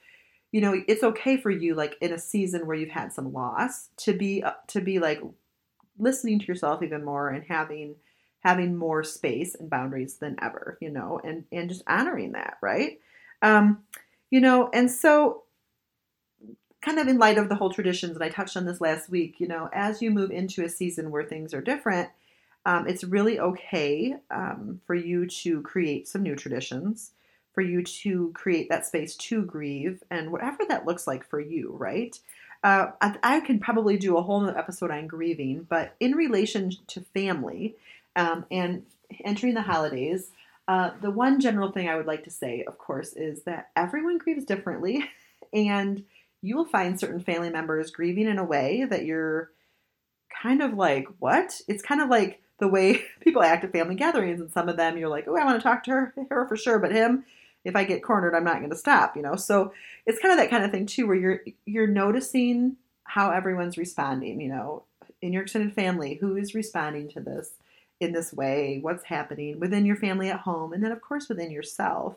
you 0.51 0.61
know 0.61 0.81
it's 0.87 1.03
okay 1.03 1.37
for 1.37 1.49
you 1.49 1.75
like 1.75 1.95
in 2.01 2.11
a 2.11 2.19
season 2.19 2.67
where 2.67 2.75
you've 2.75 2.89
had 2.89 3.13
some 3.13 3.33
loss 3.33 3.89
to 3.97 4.13
be 4.13 4.43
uh, 4.43 4.51
to 4.67 4.81
be 4.81 4.99
like 4.99 5.21
listening 5.97 6.39
to 6.39 6.45
yourself 6.45 6.83
even 6.83 7.03
more 7.03 7.29
and 7.29 7.45
having 7.47 7.95
having 8.41 8.75
more 8.75 9.03
space 9.03 9.55
and 9.55 9.69
boundaries 9.69 10.15
than 10.15 10.36
ever, 10.41 10.77
you 10.81 10.89
know, 10.89 11.19
and 11.24 11.45
and 11.51 11.69
just 11.69 11.83
honoring 11.88 12.33
that, 12.33 12.57
right? 12.62 13.00
Um, 13.41 13.83
you 14.29 14.39
know, 14.39 14.69
and 14.74 14.89
so 14.89 15.43
kind 16.81 17.00
of 17.00 17.07
in 17.07 17.19
light 17.19 17.38
of 17.38 17.50
the 17.50 17.55
whole 17.55 17.71
traditions, 17.71 18.15
and 18.15 18.24
I 18.24 18.29
touched 18.29 18.57
on 18.57 18.65
this 18.65 18.81
last 18.81 19.10
week, 19.10 19.39
you 19.39 19.48
know, 19.48 19.69
as 19.71 20.01
you 20.01 20.12
move 20.12 20.31
into 20.31 20.63
a 20.63 20.69
season 20.69 21.12
where 21.12 21.24
things 21.24 21.53
are 21.53 21.62
different, 21.62 22.10
um, 22.65 22.88
it's 22.88 23.03
really 23.03 23.39
okay 23.39 24.15
um, 24.31 24.81
for 24.86 24.95
you 24.95 25.27
to 25.27 25.62
create 25.62 26.07
some 26.07 26.24
new 26.24 26.36
traditions, 26.36 27.12
for 27.53 27.62
you 27.62 27.83
to 27.83 28.31
create 28.33 28.69
that 28.69 28.86
space 28.86 29.15
to 29.15 29.43
grieve, 29.43 30.01
and 30.10 30.31
whatever 30.31 30.63
that 30.67 30.88
looks 30.88 31.05
like 31.05 31.24
for 31.27 31.39
you, 31.39 31.75
right? 31.77 32.19
uh, 32.63 32.88
I, 33.01 33.17
I 33.24 33.39
could 33.41 33.62
probably 33.62 33.98
do 33.98 34.17
a 34.17 34.21
whole 34.21 34.48
episode 34.50 34.91
on 34.91 35.07
grieving, 35.07 35.65
but 35.67 35.95
in 36.00 36.13
relation 36.13 36.71
to 36.88 37.01
family 37.01 37.75
um, 38.15 38.45
and 38.51 38.83
entering 39.23 39.53
the 39.53 39.61
holidays, 39.61 40.31
uh, 40.67 40.91
the 41.01 41.11
one 41.11 41.39
general 41.39 41.71
thing 41.71 41.89
I 41.89 41.95
would 41.95 42.05
like 42.05 42.23
to 42.25 42.29
say, 42.29 42.63
of 42.63 42.77
course, 42.77 43.13
is 43.13 43.43
that 43.43 43.71
everyone 43.75 44.17
grieves 44.17 44.45
differently, 44.45 45.03
and 45.53 46.03
you 46.41 46.55
will 46.55 46.65
find 46.65 46.99
certain 46.99 47.19
family 47.19 47.49
members 47.49 47.91
grieving 47.91 48.27
in 48.27 48.39
a 48.39 48.43
way 48.43 48.85
that 48.89 49.05
you're 49.05 49.51
kind 50.41 50.61
of 50.61 50.73
like, 50.73 51.07
what? 51.19 51.61
It's 51.67 51.83
kind 51.83 52.01
of 52.01 52.09
like 52.09 52.41
the 52.59 52.67
way 52.67 53.01
people 53.19 53.43
act 53.43 53.63
at 53.63 53.71
family 53.71 53.95
gatherings, 53.95 54.39
and 54.39 54.51
some 54.51 54.69
of 54.69 54.77
them 54.77 54.97
you're 54.97 55.09
like, 55.09 55.27
oh, 55.27 55.35
I 55.35 55.45
want 55.45 55.59
to 55.59 55.63
talk 55.63 55.83
to 55.83 55.91
her, 55.91 56.13
her 56.29 56.47
for 56.47 56.55
sure, 56.55 56.79
but 56.79 56.91
him, 56.91 57.25
if 57.63 57.75
I 57.75 57.83
get 57.83 58.03
cornered, 58.03 58.35
I'm 58.35 58.43
not 58.43 58.57
going 58.57 58.71
to 58.71 58.75
stop, 58.75 59.15
you 59.15 59.21
know. 59.21 59.35
So 59.35 59.73
it's 60.05 60.19
kind 60.19 60.31
of 60.31 60.39
that 60.39 60.49
kind 60.49 60.63
of 60.63 60.71
thing 60.71 60.85
too, 60.85 61.05
where 61.05 61.15
you're 61.15 61.41
you're 61.65 61.87
noticing 61.87 62.77
how 63.03 63.29
everyone's 63.29 63.77
responding, 63.77 64.41
you 64.41 64.49
know, 64.49 64.83
in 65.21 65.33
your 65.33 65.43
extended 65.43 65.73
family, 65.73 66.15
who 66.15 66.37
is 66.37 66.55
responding 66.55 67.09
to 67.09 67.19
this 67.19 67.53
in 68.01 68.12
this 68.12 68.34
way, 68.34 68.79
what's 68.81 69.05
happening 69.05 69.60
within 69.60 69.86
your 69.86 69.96
family 69.96 70.29
at 70.29 70.41
home, 70.41 70.74
and 70.74 70.84
then 70.84 70.91
of 70.91 71.01
course 71.01 71.29
within 71.29 71.51
yourself. 71.51 72.15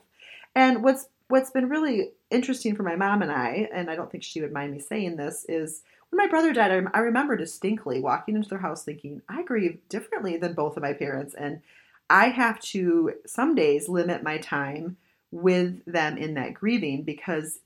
And 0.57 0.83
what's 0.83 1.09
what's 1.29 1.51
been 1.51 1.69
really 1.69 2.11
interesting 2.31 2.75
for 2.75 2.83
my 2.83 2.97
mom 2.97 3.23
and 3.23 3.31
I, 3.31 3.69
and 3.73 3.91
I 3.91 3.97
don't 3.97 4.11
think 4.11 4.25
she 4.25 4.41
would 4.41 4.53
mind 4.53 4.73
me 4.73 4.79
saying 4.79 5.17
this, 5.17 5.47
is 5.49 5.83
when 6.11 6.19
my 6.19 6.29
brother 6.29 6.53
died, 6.53 6.71
I, 6.71 6.99
I 6.99 7.01
remember 7.01 7.37
distinctly 7.37 8.01
walking 8.01 8.35
into 8.35 8.49
their 8.49 8.59
house 8.59 8.85
thinking, 8.85 9.23
I 9.29 9.43
grieve 9.43 9.79
differently 9.89 10.37
than 10.37 10.55
both 10.55 10.77
of 10.77 10.83
my 10.83 10.93
parents, 10.93 11.35
and 11.35 11.61
I 12.09 12.29
have 12.29 12.61
to 12.61 13.13
some 13.27 13.55
days 13.55 13.89
limit 13.89 14.23
my 14.23 14.39
time 14.39 14.97
with 15.31 15.85
them 15.85 16.17
in 16.17 16.35
that 16.35 16.55
grieving 16.55 17.03
because 17.03 17.61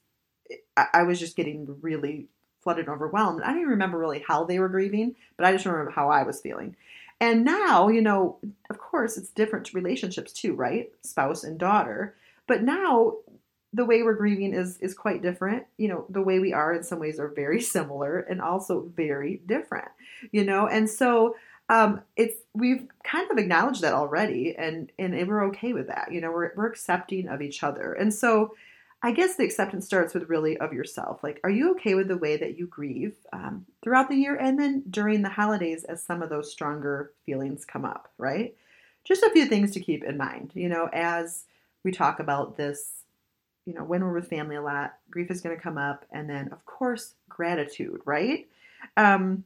I, 0.77 0.87
I 0.93 1.03
was 1.05 1.21
just 1.21 1.37
getting 1.37 1.79
really 1.83 2.27
flooded 2.63 2.87
and 2.87 2.95
overwhelmed. 2.95 3.43
I 3.43 3.49
don't 3.49 3.59
even 3.59 3.71
remember 3.71 3.99
really 3.99 4.25
how 4.27 4.45
they 4.45 4.59
were 4.59 4.69
grieving, 4.69 5.15
but 5.37 5.47
I 5.47 5.53
just 5.53 5.67
remember 5.67 5.91
how 5.91 6.11
I 6.11 6.25
was 6.25 6.41
feeling. 6.41 6.75
And 7.21 7.45
now, 7.45 7.89
you 7.89 8.01
know, 8.01 8.39
of 8.71 8.79
course, 8.79 9.17
it's 9.17 9.31
different 9.31 9.75
relationships 9.75 10.33
too, 10.33 10.55
right? 10.55 10.91
Spouse 11.03 11.45
and 11.45 11.59
daughter. 11.59 12.15
But 12.47 12.63
now 12.63 13.15
the 13.73 13.85
way 13.85 14.03
we're 14.03 14.15
grieving 14.15 14.55
is 14.55 14.79
is 14.79 14.95
quite 14.95 15.23
different. 15.23 15.65
You 15.77 15.89
know, 15.89 16.07
the 16.09 16.23
way 16.23 16.39
we 16.39 16.53
are 16.53 16.73
in 16.75 16.83
some 16.83 16.99
ways 16.99 17.19
are 17.19 17.29
very 17.29 17.61
similar 17.75 18.21
and 18.21 18.41
also 18.41 18.91
very 18.95 19.41
different. 19.47 19.89
You 20.33 20.45
know, 20.45 20.67
and 20.69 20.89
so 20.89 21.35
um, 21.69 22.03
it's 22.17 22.37
we've 22.55 22.87
kind 23.05 23.31
of 23.31 23.39
acknowledged 23.39 23.83
that 23.83 23.93
already, 23.93 24.55
and 24.57 24.91
and 24.99 25.15
we're 25.29 25.45
okay 25.47 25.73
with 25.73 25.89
that. 25.89 26.13
You 26.13 26.21
know, 26.21 26.31
we're 26.31 26.53
we're 26.57 26.67
accepting 26.67 27.29
of 27.29 27.43
each 27.43 27.63
other, 27.63 27.93
and 27.93 28.13
so 28.13 28.55
I 29.03 29.13
guess 29.13 29.37
the 29.37 29.45
acceptance 29.45 29.87
starts 29.87 30.13
with 30.13 30.29
really 30.29 30.57
of 30.59 30.73
yourself. 30.73 31.23
Like, 31.23 31.41
are 31.45 31.51
you 31.51 31.71
okay 31.73 31.95
with 31.95 32.09
the 32.09 32.17
way 32.17 32.37
that 32.37 32.59
you 32.59 32.67
grieve 32.67 33.15
um, 33.33 33.65
throughout 33.83 34.09
the 34.09 34.17
year, 34.17 34.37
and 34.37 34.59
then 34.59 34.83
during 34.91 35.23
the 35.23 35.29
holidays 35.29 35.85
as 35.85 36.03
some 36.03 36.23
of 36.23 36.31
those 36.31 36.51
stronger 36.51 37.13
feelings 37.25 37.65
come 37.65 37.85
up, 37.85 38.11
right? 38.19 38.57
Just 39.05 39.23
a 39.23 39.31
few 39.31 39.47
things 39.47 39.71
to 39.73 39.81
keep 39.81 40.03
in 40.03 40.17
mind. 40.17 40.51
You 40.55 40.69
know, 40.69 40.89
as 40.93 41.45
we 41.85 41.93
talk 41.93 42.19
about 42.19 42.57
this 42.57 42.99
you 43.69 43.75
know, 43.75 43.85
when 43.85 44.03
we're 44.03 44.15
with 44.15 44.31
family 44.31 44.57
a 44.57 44.63
lot, 44.63 44.95
grief 45.11 45.31
is 45.31 45.43
going 45.43 45.55
to 45.55 45.63
come 45.63 45.77
up. 45.77 46.07
And 46.11 46.29
then, 46.29 46.49
of 46.53 46.65
course, 46.65 47.13
gratitude, 47.29 48.01
right? 48.07 48.49
Um, 48.97 49.45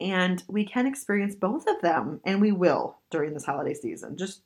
and 0.00 0.42
we 0.48 0.64
can 0.64 0.84
experience 0.84 1.36
both 1.36 1.68
of 1.68 1.80
them, 1.80 2.20
and 2.24 2.40
we 2.40 2.50
will 2.50 2.98
during 3.08 3.32
this 3.32 3.44
holiday 3.44 3.74
season. 3.74 4.16
Just 4.16 4.42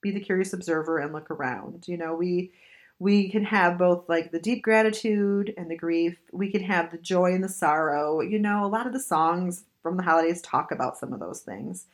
be 0.00 0.12
the 0.12 0.20
curious 0.20 0.52
observer 0.52 0.98
and 0.98 1.12
look 1.12 1.28
around. 1.28 1.88
You 1.88 1.96
know, 1.96 2.14
we 2.14 2.52
we 3.00 3.30
can 3.30 3.44
have 3.44 3.78
both 3.78 4.08
like 4.08 4.30
the 4.30 4.38
deep 4.38 4.62
gratitude 4.62 5.54
and 5.56 5.70
the 5.70 5.76
grief. 5.76 6.18
We 6.32 6.50
can 6.50 6.62
have 6.62 6.92
the 6.92 6.98
joy 6.98 7.32
and 7.32 7.42
the 7.42 7.48
sorrow. 7.48 8.20
You 8.20 8.38
know, 8.38 8.64
a 8.64 8.68
lot 8.68 8.86
of 8.86 8.92
the 8.92 9.00
songs 9.00 9.64
from 9.82 9.96
the 9.96 10.02
holidays 10.02 10.42
talk 10.42 10.70
about 10.70 10.98
some 10.98 11.14
of 11.14 11.18
those 11.18 11.40
things. 11.40 11.86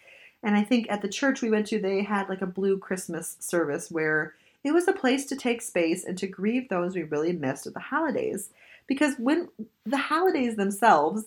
And 0.42 0.56
I 0.56 0.64
think 0.64 0.88
at 0.90 1.02
the 1.02 1.08
church 1.08 1.42
we 1.42 1.50
went 1.50 1.68
to, 1.68 1.78
they 1.78 2.02
had 2.02 2.28
like 2.28 2.42
a 2.42 2.46
blue 2.46 2.76
Christmas 2.78 3.36
service 3.38 3.88
where 3.88 4.34
it 4.64 4.72
was 4.72 4.88
a 4.88 4.92
place 4.92 5.26
to 5.26 5.36
take 5.36 5.62
space 5.62 6.04
and 6.04 6.18
to 6.18 6.26
grieve 6.26 6.68
those 6.68 6.96
we 6.96 7.04
really 7.04 7.32
missed 7.32 7.68
at 7.68 7.74
the 7.74 7.80
holidays. 7.80 8.50
Because 8.86 9.14
when 9.18 9.48
the 9.84 9.96
holidays 9.96 10.56
themselves, 10.56 11.24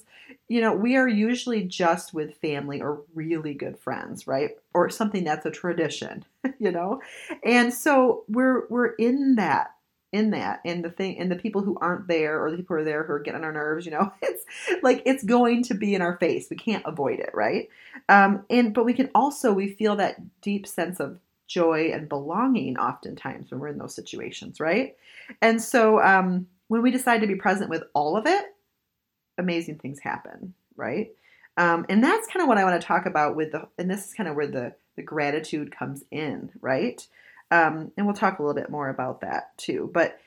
you 0.47 0.61
know, 0.61 0.73
we 0.73 0.95
are 0.95 1.07
usually 1.07 1.63
just 1.63 2.13
with 2.13 2.37
family 2.37 2.81
or 2.81 3.01
really 3.13 3.53
good 3.53 3.77
friends, 3.77 4.27
right? 4.27 4.51
Or 4.73 4.89
something 4.89 5.23
that's 5.23 5.45
a 5.45 5.51
tradition, 5.51 6.25
you 6.59 6.71
know? 6.71 7.01
And 7.43 7.73
so 7.73 8.23
we're 8.27 8.67
we're 8.67 8.93
in 8.95 9.35
that 9.35 9.71
in 10.11 10.31
that 10.31 10.59
and 10.65 10.83
the 10.83 10.89
thing 10.89 11.19
and 11.19 11.31
the 11.31 11.35
people 11.35 11.61
who 11.61 11.77
aren't 11.81 12.07
there 12.07 12.43
or 12.43 12.49
the 12.49 12.57
people 12.57 12.75
who 12.75 12.81
are 12.81 12.85
there 12.85 13.03
who 13.03 13.13
are 13.13 13.19
getting 13.19 13.41
on 13.41 13.45
our 13.45 13.51
nerves 13.51 13.85
you 13.85 13.91
know 13.91 14.11
it's 14.23 14.43
like 14.81 15.03
it's 15.05 15.23
going 15.23 15.61
to 15.61 15.75
be 15.75 15.93
in 15.93 16.01
our 16.01 16.17
face 16.17 16.47
we 16.49 16.55
can't 16.55 16.81
avoid 16.87 17.19
it 17.19 17.29
right 17.35 17.69
um 18.09 18.43
and 18.49 18.73
but 18.73 18.85
we 18.85 18.93
can 18.93 19.07
also 19.13 19.53
we 19.53 19.67
feel 19.71 19.95
that 19.95 20.19
deep 20.41 20.65
sense 20.65 20.99
of 20.99 21.19
joy 21.49 21.91
and 21.91 22.07
belonging 22.07 22.77
oftentimes 22.77 23.51
when 23.51 23.59
we're 23.59 23.67
in 23.67 23.79
those 23.79 23.95
situations, 23.95 24.61
right? 24.61 24.95
And 25.41 25.61
so 25.61 26.01
um, 26.01 26.47
when 26.69 26.81
we 26.81 26.91
decide 26.91 27.19
to 27.19 27.27
be 27.27 27.35
present 27.35 27.69
with 27.69 27.83
all 27.93 28.15
of 28.15 28.25
it, 28.25 28.45
amazing 29.37 29.79
things 29.79 29.99
happen, 29.99 30.53
right? 30.77 31.11
Um, 31.57 31.85
and 31.89 32.01
that's 32.01 32.27
kind 32.27 32.41
of 32.41 32.47
what 32.47 32.57
I 32.57 32.63
want 32.63 32.79
to 32.79 32.87
talk 32.87 33.05
about 33.05 33.35
with 33.35 33.51
the, 33.51 33.67
and 33.77 33.91
this 33.91 34.07
is 34.07 34.13
kind 34.13 34.29
of 34.29 34.35
where 34.35 34.47
the, 34.47 34.73
the 34.95 35.01
gratitude 35.01 35.75
comes 35.75 36.05
in, 36.09 36.51
right? 36.61 37.05
Um, 37.51 37.91
and 37.97 38.05
we'll 38.05 38.15
talk 38.15 38.39
a 38.39 38.41
little 38.41 38.55
bit 38.55 38.69
more 38.69 38.89
about 38.89 39.21
that 39.21 39.57
too. 39.57 39.89
But 39.93 40.19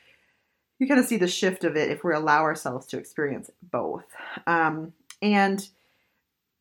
you 0.78 0.86
kind 0.86 1.00
of 1.00 1.06
see 1.06 1.16
the 1.16 1.28
shift 1.28 1.64
of 1.64 1.76
it 1.76 1.90
if 1.90 2.04
we 2.04 2.12
allow 2.12 2.42
ourselves 2.42 2.86
to 2.88 2.98
experience 2.98 3.50
both. 3.62 4.04
Um, 4.46 4.92
and 5.22 5.66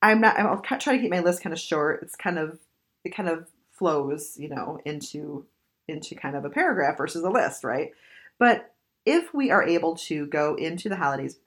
I'm 0.01 0.21
not, 0.21 0.39
I'll 0.39 0.61
try 0.61 0.95
to 0.95 1.01
keep 1.01 1.11
my 1.11 1.19
list 1.19 1.41
kind 1.43 1.53
of 1.53 1.59
short. 1.59 2.03
It's 2.03 2.15
kind 2.15 2.39
of, 2.39 2.59
it 3.03 3.15
kind 3.15 3.27
of 3.27 3.49
flows, 3.71 4.37
you 4.37 4.47
know, 4.47 4.79
into 4.85 5.45
into 5.87 6.15
kind 6.15 6.35
of 6.35 6.45
a 6.45 6.49
paragraph 6.49 6.97
versus 6.97 7.23
a 7.23 7.29
list, 7.29 7.63
right? 7.63 7.91
But 8.37 8.70
if 9.05 9.33
we 9.33 9.51
are 9.51 9.63
able 9.63 9.95
to 9.95 10.25
go 10.27 10.55
into 10.55 10.89
the 10.89 10.95
holidays 10.95 11.37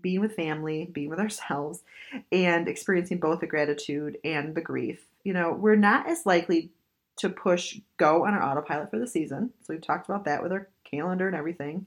being 0.00 0.20
with 0.20 0.34
family, 0.34 0.88
being 0.92 1.08
with 1.08 1.20
ourselves, 1.20 1.82
and 2.30 2.68
experiencing 2.68 3.18
both 3.18 3.40
the 3.40 3.46
gratitude 3.46 4.18
and 4.24 4.54
the 4.54 4.60
grief, 4.60 5.06
you 5.24 5.32
know, 5.32 5.52
we're 5.52 5.76
not 5.76 6.08
as 6.08 6.26
likely 6.26 6.70
to 7.16 7.28
push 7.28 7.78
go 7.98 8.24
on 8.26 8.34
our 8.34 8.42
autopilot 8.42 8.90
for 8.90 8.98
the 8.98 9.06
season. 9.06 9.50
So 9.62 9.74
we've 9.74 9.82
talked 9.82 10.08
about 10.08 10.24
that 10.24 10.42
with 10.42 10.52
our 10.52 10.68
calendar 10.84 11.26
and 11.26 11.36
everything. 11.36 11.86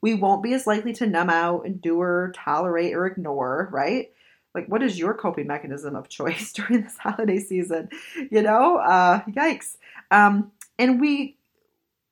We 0.00 0.14
won't 0.14 0.42
be 0.42 0.52
as 0.52 0.66
likely 0.66 0.92
to 0.94 1.06
numb 1.06 1.30
out, 1.30 1.64
endure, 1.64 2.32
tolerate, 2.34 2.94
or 2.94 3.06
ignore, 3.06 3.68
right? 3.72 4.10
like 4.54 4.68
what 4.68 4.82
is 4.82 4.98
your 4.98 5.14
coping 5.14 5.46
mechanism 5.46 5.96
of 5.96 6.08
choice 6.08 6.52
during 6.54 6.82
this 6.82 6.96
holiday 6.98 7.38
season 7.38 7.88
you 8.30 8.42
know 8.42 8.76
uh 8.76 9.20
yikes 9.24 9.76
um 10.10 10.50
and 10.78 11.00
we 11.00 11.36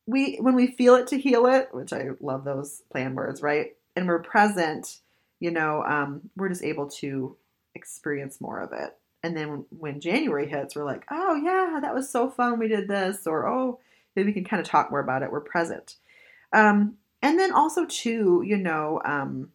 we 0.06 0.36
when 0.36 0.54
we 0.54 0.66
feel 0.66 0.94
it 0.96 1.06
to 1.06 1.18
heal 1.18 1.46
it 1.46 1.68
which 1.72 1.92
i 1.92 2.08
love 2.20 2.44
those 2.44 2.82
plan 2.90 3.14
words 3.14 3.42
right? 3.42 3.76
And 3.94 4.06
we're 4.06 4.22
present 4.22 4.98
you 5.40 5.50
know 5.50 5.82
um 5.84 6.22
we're 6.36 6.48
just 6.48 6.64
able 6.64 6.88
to 6.88 7.36
experience 7.74 8.40
more 8.40 8.60
of 8.60 8.72
it. 8.72 8.96
And 9.22 9.36
then 9.36 9.64
when, 9.70 10.00
january 10.00 10.48
hits 10.48 10.74
we're 10.74 10.84
like 10.84 11.04
oh 11.10 11.36
yeah 11.36 11.78
that 11.80 11.94
was 11.94 12.08
so 12.10 12.30
fun. 12.30 12.58
We 12.58 12.68
did 12.68 12.88
this 12.88 13.26
or 13.26 13.46
oh 13.46 13.78
maybe 14.16 14.28
we 14.28 14.32
can 14.34 14.44
kind 14.44 14.60
of 14.60 14.66
talk 14.66 14.90
more 14.90 15.00
about 15.00 15.22
it. 15.22 15.30
We're 15.30 15.40
present. 15.40 15.96
Um 16.52 16.96
and 17.22 17.38
then 17.38 17.52
also 17.52 17.86
too 17.86 18.42
you 18.44 18.56
know 18.56 19.00
um 19.04 19.50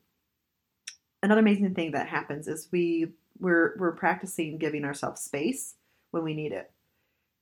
another 1.24 1.42
amazing 1.42 1.74
thing 1.74 1.92
that 1.92 2.08
happens 2.08 2.48
is 2.48 2.70
we 2.72 3.08
we're 3.40 3.76
we're 3.78 3.92
practicing 3.92 4.58
giving 4.58 4.86
ourselves 4.86 5.22
space 5.22 5.76
when 6.12 6.24
we 6.24 6.34
need 6.34 6.52
it. 6.52 6.72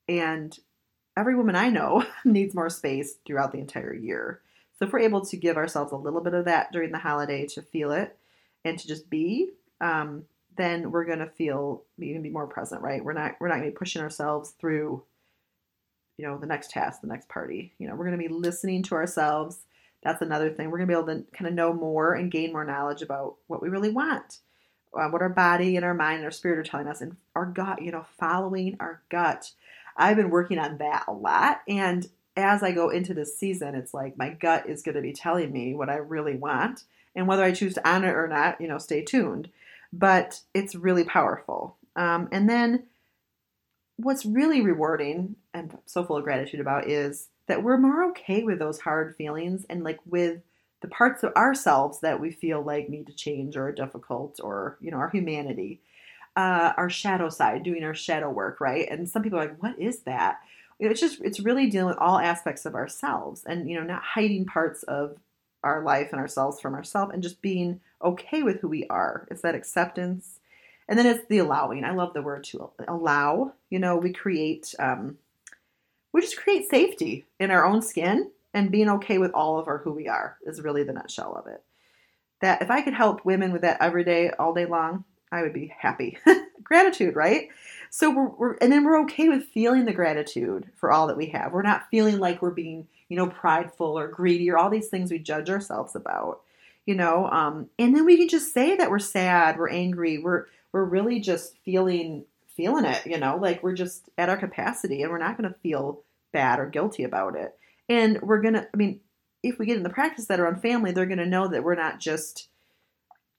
And 0.07 0.57
every 1.17 1.35
woman 1.35 1.55
I 1.55 1.69
know 1.69 2.05
needs 2.25 2.55
more 2.55 2.69
space 2.69 3.15
throughout 3.25 3.51
the 3.51 3.59
entire 3.59 3.93
year. 3.93 4.41
So 4.77 4.85
if 4.85 4.93
we're 4.93 4.99
able 4.99 5.25
to 5.25 5.37
give 5.37 5.57
ourselves 5.57 5.91
a 5.91 5.97
little 5.97 6.21
bit 6.21 6.33
of 6.33 6.45
that 6.45 6.71
during 6.71 6.91
the 6.91 6.97
holiday 6.97 7.45
to 7.47 7.61
feel 7.61 7.91
it 7.91 8.17
and 8.65 8.77
to 8.77 8.87
just 8.87 9.09
be, 9.09 9.51
um, 9.79 10.25
then 10.57 10.91
we're 10.91 11.05
gonna 11.05 11.29
feel 11.29 11.83
can 11.99 12.21
be 12.21 12.29
more 12.29 12.47
present, 12.47 12.81
right? 12.81 13.03
We're 13.03 13.13
not 13.13 13.35
we're 13.39 13.47
not 13.47 13.55
gonna 13.55 13.71
be 13.71 13.75
pushing 13.75 14.01
ourselves 14.01 14.51
through, 14.59 15.03
you 16.17 16.25
know, 16.25 16.37
the 16.37 16.45
next 16.45 16.71
task, 16.71 17.01
the 17.01 17.07
next 17.07 17.29
party. 17.29 17.73
You 17.77 17.87
know, 17.87 17.95
we're 17.95 18.05
gonna 18.05 18.17
be 18.17 18.27
listening 18.27 18.83
to 18.83 18.95
ourselves 18.95 19.59
that's 20.05 20.21
another 20.21 20.51
thing. 20.51 20.69
We're 20.69 20.77
to 20.79 20.85
be 20.85 20.93
able 20.93 21.07
to 21.07 21.23
kind 21.33 21.47
of 21.47 21.55
know 21.55 21.73
more 21.73 22.13
and 22.13 22.31
gain 22.31 22.53
more 22.53 22.63
knowledge 22.63 23.01
about 23.01 23.37
what 23.47 23.59
we 23.59 23.69
really 23.69 23.89
want, 23.89 24.37
uh, 24.93 25.09
what 25.09 25.23
our 25.23 25.29
body 25.29 25.75
and 25.75 25.83
our 25.83 25.95
mind 25.95 26.17
and 26.17 26.25
our 26.25 26.31
spirit 26.31 26.59
are 26.59 26.63
telling 26.63 26.87
us, 26.87 27.01
and 27.01 27.17
our 27.35 27.47
gut, 27.47 27.81
you 27.81 27.91
know, 27.91 28.05
following 28.19 28.77
our 28.79 29.01
gut. 29.09 29.51
I've 29.95 30.17
been 30.17 30.29
working 30.29 30.59
on 30.59 30.77
that 30.77 31.05
a 31.07 31.13
lot. 31.13 31.61
And 31.67 32.07
as 32.35 32.63
I 32.63 32.71
go 32.71 32.89
into 32.89 33.13
this 33.13 33.37
season, 33.37 33.75
it's 33.75 33.93
like 33.93 34.17
my 34.17 34.29
gut 34.29 34.69
is 34.69 34.81
going 34.81 34.95
to 34.95 35.01
be 35.01 35.13
telling 35.13 35.51
me 35.51 35.73
what 35.73 35.89
I 35.89 35.95
really 35.95 36.35
want. 36.35 36.83
And 37.15 37.27
whether 37.27 37.43
I 37.43 37.53
choose 37.53 37.75
to 37.75 37.89
honor 37.89 38.09
it 38.09 38.23
or 38.23 38.27
not, 38.27 38.59
you 38.59 38.67
know, 38.67 38.77
stay 38.77 39.01
tuned. 39.01 39.49
But 39.93 40.41
it's 40.53 40.75
really 40.75 41.05
powerful. 41.05 41.77
Um, 41.95 42.27
and 42.31 42.49
then 42.49 42.83
what's 43.97 44.25
really 44.25 44.61
rewarding 44.61 45.35
and 45.53 45.77
so 45.85 46.03
full 46.03 46.17
of 46.17 46.23
gratitude 46.23 46.59
about 46.59 46.89
is 46.89 47.29
that 47.47 47.63
we're 47.63 47.77
more 47.77 48.09
okay 48.09 48.43
with 48.43 48.59
those 48.59 48.79
hard 48.79 49.15
feelings 49.15 49.65
and 49.69 49.83
like 49.83 49.99
with 50.05 50.41
the 50.81 50.87
parts 50.89 51.23
of 51.23 51.33
ourselves 51.33 52.01
that 52.01 52.19
we 52.19 52.31
feel 52.31 52.61
like 52.61 52.89
need 52.89 53.07
to 53.07 53.13
change 53.13 53.55
or 53.55 53.67
are 53.67 53.71
difficult 53.71 54.39
or 54.43 54.77
you 54.81 54.91
know 54.91 54.97
our 54.97 55.09
humanity 55.09 55.79
uh, 56.35 56.73
our 56.77 56.89
shadow 56.89 57.29
side 57.29 57.63
doing 57.63 57.83
our 57.83 57.93
shadow 57.93 58.29
work 58.29 58.59
right? 58.59 58.87
And 58.89 59.09
some 59.09 59.23
people 59.23 59.39
are 59.39 59.47
like 59.47 59.61
what 59.61 59.79
is 59.79 59.99
that? 60.01 60.39
It's 60.79 60.99
just 60.99 61.21
it's 61.21 61.39
really 61.39 61.69
dealing 61.69 61.87
with 61.87 61.97
all 61.97 62.19
aspects 62.19 62.65
of 62.65 62.75
ourselves 62.75 63.43
and 63.45 63.69
you 63.69 63.75
know 63.79 63.85
not 63.85 64.03
hiding 64.03 64.45
parts 64.45 64.83
of 64.83 65.17
our 65.63 65.83
life 65.83 66.09
and 66.11 66.21
ourselves 66.21 66.59
from 66.59 66.75
ourselves 66.75 67.11
and 67.13 67.23
just 67.23 67.41
being 67.41 67.79
okay 68.03 68.43
with 68.43 68.59
who 68.59 68.67
we 68.67 68.85
are. 68.87 69.27
It's 69.31 69.41
that 69.41 69.55
acceptance. 69.55 70.39
And 70.87 70.99
then 70.99 71.07
it's 71.07 71.25
the 71.27 71.39
allowing. 71.39 71.83
I 71.83 71.93
love 71.93 72.13
the 72.13 72.21
word 72.21 72.43
to 72.45 72.69
allow. 72.87 73.53
You 73.69 73.79
know 73.79 73.97
we 73.97 74.13
create 74.13 74.75
um, 74.79 75.17
we 76.11 76.21
just 76.21 76.37
create 76.37 76.69
safety 76.69 77.25
in 77.39 77.51
our 77.51 77.65
own 77.65 77.81
skin 77.81 78.31
and 78.53 78.71
being 78.71 78.89
okay 78.89 79.17
with 79.17 79.31
all 79.33 79.59
of 79.59 79.67
our 79.67 79.79
who 79.79 79.91
we 79.91 80.07
are 80.07 80.37
is 80.45 80.61
really 80.61 80.83
the 80.83 80.93
nutshell 80.93 81.35
of 81.35 81.45
it. 81.45 81.61
That 82.39 82.61
if 82.61 82.71
I 82.71 82.81
could 82.81 82.93
help 82.93 83.25
women 83.25 83.51
with 83.51 83.63
that 83.63 83.81
every 83.81 84.05
day, 84.05 84.31
all 84.31 84.53
day 84.53 84.65
long, 84.65 85.03
I 85.35 85.41
would 85.41 85.53
be 85.53 85.73
happy. 85.77 86.17
gratitude, 86.65 87.15
right? 87.15 87.47
So 87.89 88.09
we're, 88.09 88.27
we're, 88.27 88.57
and 88.59 88.71
then 88.71 88.83
we're 88.83 89.01
okay 89.03 89.29
with 89.29 89.45
feeling 89.45 89.85
the 89.85 89.93
gratitude 89.93 90.69
for 90.75 90.91
all 90.91 91.07
that 91.07 91.15
we 91.15 91.27
have. 91.27 91.53
We're 91.53 91.61
not 91.61 91.89
feeling 91.89 92.19
like 92.19 92.41
we're 92.41 92.51
being, 92.51 92.87
you 93.07 93.15
know, 93.15 93.27
prideful 93.27 93.97
or 93.97 94.09
greedy 94.09 94.51
or 94.51 94.57
all 94.57 94.69
these 94.69 94.89
things 94.89 95.11
we 95.11 95.19
judge 95.19 95.49
ourselves 95.49 95.95
about, 95.95 96.41
you 96.85 96.95
know. 96.95 97.29
Um, 97.29 97.69
and 97.79 97.95
then 97.95 98.05
we 98.05 98.17
can 98.17 98.27
just 98.27 98.53
say 98.53 98.75
that 98.75 98.89
we're 98.89 98.99
sad, 98.99 99.57
we're 99.57 99.69
angry, 99.69 100.17
we're 100.17 100.47
we're 100.73 100.83
really 100.83 101.21
just 101.21 101.55
feeling 101.63 102.25
feeling 102.57 102.83
it, 102.83 103.05
you 103.05 103.17
know, 103.17 103.37
like 103.37 103.63
we're 103.63 103.73
just 103.73 104.09
at 104.17 104.29
our 104.29 104.37
capacity 104.37 105.01
and 105.01 105.11
we're 105.11 105.17
not 105.17 105.37
going 105.37 105.49
to 105.49 105.59
feel 105.59 106.01
bad 106.33 106.59
or 106.59 106.65
guilty 106.65 107.03
about 107.03 107.35
it. 107.35 107.53
And 107.87 108.21
we're 108.21 108.41
to, 108.41 108.67
I 108.73 108.77
mean, 108.77 109.01
if 109.43 109.59
we 109.59 109.65
get 109.65 109.77
in 109.77 109.83
the 109.83 109.89
practice 109.89 110.25
that 110.27 110.39
around 110.39 110.61
family, 110.61 110.91
they're 110.91 111.05
going 111.05 111.19
to 111.19 111.25
know 111.25 111.47
that 111.49 111.63
we're 111.63 111.75
not 111.75 111.99
just 111.99 112.47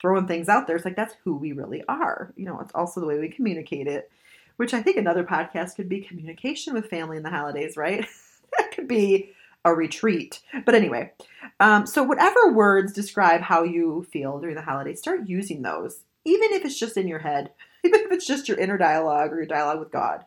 throwing 0.00 0.26
things 0.26 0.48
out 0.48 0.66
there. 0.66 0.76
It's 0.76 0.84
like 0.84 0.96
that's 0.96 1.14
who 1.24 1.36
we 1.36 1.52
really 1.52 1.82
are. 1.88 2.32
You 2.36 2.46
know, 2.46 2.60
it's 2.60 2.72
also 2.74 3.00
the 3.00 3.06
way 3.06 3.18
we 3.18 3.28
communicate 3.28 3.86
it, 3.86 4.10
which 4.56 4.74
I 4.74 4.82
think 4.82 4.96
another 4.96 5.24
podcast 5.24 5.76
could 5.76 5.88
be 5.88 6.00
communication 6.00 6.74
with 6.74 6.90
family 6.90 7.16
in 7.16 7.22
the 7.22 7.30
holidays, 7.30 7.76
right? 7.76 8.06
that 8.58 8.72
could 8.72 8.88
be 8.88 9.30
a 9.64 9.74
retreat. 9.74 10.40
But 10.64 10.74
anyway, 10.74 11.12
um, 11.58 11.86
so 11.86 12.02
whatever 12.02 12.52
words 12.52 12.92
describe 12.92 13.40
how 13.40 13.64
you 13.64 14.06
feel 14.10 14.38
during 14.38 14.54
the 14.54 14.62
holidays, 14.62 15.00
start 15.00 15.28
using 15.28 15.62
those, 15.62 16.04
even 16.24 16.52
if 16.52 16.64
it's 16.64 16.78
just 16.78 16.96
in 16.96 17.08
your 17.08 17.18
head, 17.18 17.50
even 17.84 18.00
if 18.00 18.12
it's 18.12 18.26
just 18.26 18.48
your 18.48 18.58
inner 18.58 18.78
dialogue 18.78 19.32
or 19.32 19.36
your 19.36 19.46
dialogue 19.46 19.80
with 19.80 19.90
God. 19.90 20.24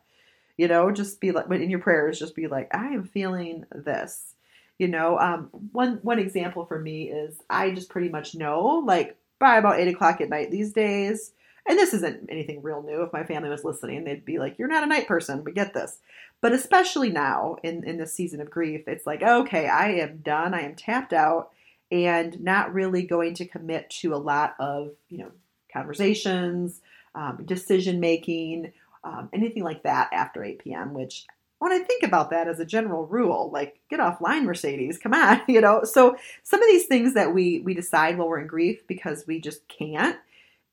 You 0.58 0.68
know, 0.68 0.92
just 0.92 1.22
be 1.22 1.32
like, 1.32 1.48
but 1.48 1.62
in 1.62 1.70
your 1.70 1.80
prayers, 1.80 2.20
just 2.20 2.36
be 2.36 2.48
like, 2.48 2.76
I 2.76 2.88
am 2.88 3.06
feeling 3.06 3.66
this. 3.72 4.36
You 4.78 4.90
know, 4.90 5.18
um, 5.18 5.50
one 5.72 6.00
one 6.02 6.20
example 6.20 6.66
for 6.66 6.78
me 6.78 7.10
is 7.10 7.38
I 7.50 7.72
just 7.72 7.90
pretty 7.90 8.10
much 8.10 8.36
know, 8.36 8.84
like 8.86 9.18
by 9.40 9.58
about 9.58 9.80
eight 9.80 9.88
o'clock 9.88 10.22
at 10.22 10.30
night 10.30 10.52
these 10.52 10.74
days, 10.74 11.32
and 11.68 11.78
this 11.78 11.94
isn't 11.94 12.30
anything 12.30 12.62
real 12.62 12.82
new. 12.84 13.02
If 13.04 13.14
my 13.14 13.24
family 13.24 13.50
was 13.50 13.64
listening, 13.64 14.04
they'd 14.04 14.26
be 14.26 14.40
like, 14.40 14.58
"You're 14.60 14.68
not 14.68 14.84
a 14.84 14.88
night 14.88 15.08
person, 15.08 15.44
but 15.44 15.54
get 15.54 15.74
this." 15.74 16.00
But 16.42 16.54
especially 16.54 17.10
now 17.10 17.58
in 17.64 17.84
in 17.84 17.98
this 17.98 18.14
season 18.14 18.42
of 18.42 18.50
grief, 18.50 18.88
it's 18.88 19.06
like, 19.06 19.24
okay, 19.24 19.68
I 19.68 19.92
am 19.92 20.18
done. 20.18 20.54
I 20.54 20.62
am 20.62 20.76
tapped 20.76 21.14
out, 21.14 21.52
and 21.92 22.40
not 22.42 22.74
really 22.74 23.04
going 23.04 23.34
to 23.36 23.46
commit 23.46 23.90
to 24.02 24.14
a 24.14 24.18
lot 24.18 24.56
of 24.60 24.92
you 25.10 25.20
know 25.20 25.32
conversations, 25.72 26.82
um, 27.16 27.44
decision 27.46 28.00
making, 28.00 28.72
um, 29.04 29.30
anything 29.34 29.64
like 29.64 29.84
that 29.84 30.10
after 30.12 30.44
8 30.44 30.60
p.m., 30.60 30.94
which 30.94 31.26
when 31.60 31.74
I 31.74 31.80
think 31.80 32.04
about 32.04 32.30
that 32.32 32.48
as 32.48 32.60
a 32.60 32.66
general 32.66 33.06
rule, 33.06 33.52
like 33.54 33.80
get 33.90 34.00
offline, 34.00 34.44
Mercedes, 34.44 34.98
come 34.98 35.14
on, 35.14 35.42
you 35.48 35.62
know. 35.62 35.84
So 35.84 36.16
some 36.44 36.62
of 36.62 36.68
these 36.68 36.88
things 36.88 37.14
that 37.14 37.34
we 37.34 37.60
we 37.60 37.74
decide 37.74 38.18
while 38.18 38.28
we're 38.28 38.40
in 38.40 38.48
grief 38.48 38.88
because 38.88 39.28
we 39.28 39.40
just 39.40 39.68
can't, 39.68 40.18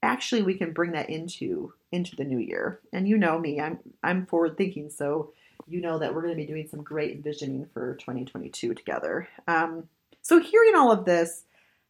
actually 0.02 0.42
we 0.42 0.54
can 0.54 0.72
bring 0.72 0.92
that 0.92 1.10
into 1.10 1.72
into 1.92 2.16
the 2.16 2.24
new 2.24 2.38
year. 2.38 2.80
And 2.92 3.08
you 3.08 3.18
know 3.18 3.38
me, 3.38 3.60
I'm 3.60 3.78
I'm 4.02 4.26
forward 4.26 4.56
thinking, 4.56 4.88
so 4.88 5.32
you 5.66 5.80
know 5.80 5.98
that 5.98 6.14
we're 6.14 6.22
going 6.22 6.34
to 6.34 6.40
be 6.40 6.46
doing 6.46 6.68
some 6.68 6.82
great 6.82 7.12
envisioning 7.12 7.66
for 7.74 7.96
2022 7.96 8.74
together. 8.74 9.28
Um, 9.48 9.88
so 10.22 10.40
hearing 10.40 10.74
all 10.76 10.92
of 10.92 11.04
this, 11.04 11.42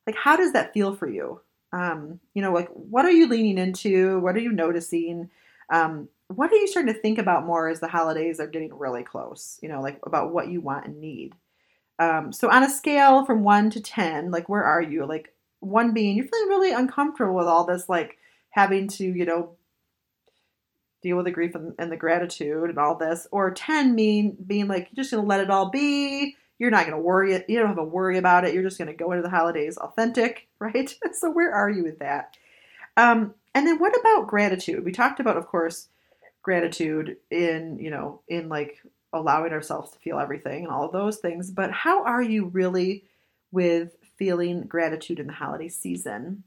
like 0.07 0.17
how 0.17 0.37
does 0.37 0.53
that 0.53 0.73
feel 0.73 0.95
for 0.95 1.09
you? 1.09 1.41
Um, 1.73 2.21
you 2.33 2.41
know, 2.41 2.53
like 2.53 2.69
what 2.71 3.05
are 3.05 3.11
you 3.11 3.29
leaning 3.29 3.59
into? 3.59 4.21
What 4.21 4.37
are 4.37 4.41
you 4.41 4.53
noticing? 4.53 5.31
Um, 5.69 6.09
what 6.29 6.51
are 6.53 6.57
you 6.57 6.67
starting 6.67 6.93
to 6.93 7.01
think 7.01 7.19
about 7.19 7.47
more 7.47 7.69
as 7.69 7.81
the 7.81 7.89
holidays 7.89 8.41
are 8.41 8.47
getting 8.47 8.77
really 8.77 9.05
close? 9.05 9.59
You 9.63 9.69
know, 9.69 9.81
like 9.81 9.99
about 10.05 10.33
what 10.33 10.49
you 10.49 10.61
want 10.61 10.87
and 10.87 11.01
need. 11.01 11.35
Um, 11.99 12.33
so 12.33 12.51
on 12.51 12.63
a 12.63 12.71
scale 12.71 13.25
from 13.25 13.45
one 13.45 13.71
to 13.71 13.81
ten, 13.81 14.31
like 14.31 14.49
where 14.49 14.65
are 14.65 14.83
you? 14.83 15.07
Like 15.07 15.33
one 15.61 15.93
being 15.93 16.17
you're 16.17 16.27
feeling 16.27 16.49
really 16.49 16.73
uncomfortable 16.73 17.35
with 17.35 17.47
all 17.47 17.65
this, 17.65 17.89
like 17.89 18.19
having 18.51 18.89
to, 18.89 19.05
you 19.05 19.25
know, 19.25 19.57
deal 21.03 21.17
with 21.17 21.27
the 21.27 21.31
grief 21.31 21.55
and, 21.55 21.75
and 21.79 21.93
the 21.93 21.97
gratitude 21.97 22.71
and 22.71 22.79
all 22.79 22.97
this, 22.97 23.27
or 23.31 23.53
ten 23.53 23.95
mean 23.95 24.37
being 24.47 24.67
like 24.67 24.89
you're 24.91 25.03
just 25.05 25.13
gonna 25.13 25.27
let 25.27 25.41
it 25.41 25.51
all 25.51 25.71
be. 25.71 26.37
You're 26.59 26.71
not 26.71 26.87
gonna 26.87 27.01
worry 27.01 27.35
it. 27.35 27.47
You 27.49 27.59
don't 27.59 27.69
have 27.69 27.77
to 27.77 27.85
worry 27.85 28.19
about 28.19 28.45
it. 28.45 28.53
You're 28.53 28.65
just 28.65 28.79
gonna 28.79 28.95
go 28.95 29.13
into 29.13 29.23
the 29.23 29.31
holidays 29.31 29.79
authentic, 29.79 30.49
right? 30.59 30.93
so 31.13 31.31
where 31.31 31.53
are 31.53 31.71
you 31.71 31.85
with 31.85 32.01
that? 32.01 32.37
Um, 32.97 33.35
and 33.55 33.67
then 33.67 33.79
what 33.79 33.99
about 33.99 34.27
gratitude? 34.27 34.85
We 34.85 34.93
talked 34.93 35.21
about, 35.21 35.37
of 35.37 35.47
course, 35.47 35.89
gratitude 36.47 37.17
in, 37.29 37.77
you 37.81 37.91
know, 37.91 38.21
in 38.29 38.49
like 38.49 38.81
allowing 39.13 39.53
ourselves 39.53 39.91
to 39.91 39.99
feel 39.99 40.21
everything 40.21 40.63
and 40.63 40.73
all 40.73 40.89
those 40.89 41.17
things. 41.17 41.51
But 41.51 41.73
how 41.73 42.05
are 42.05 42.23
you 42.23 42.47
really 42.47 43.03
with 43.51 43.97
feeling 44.17 44.63
gratitude 44.63 45.19
in 45.19 45.27
the 45.27 45.33
holiday 45.33 45.69
season? 45.69 46.45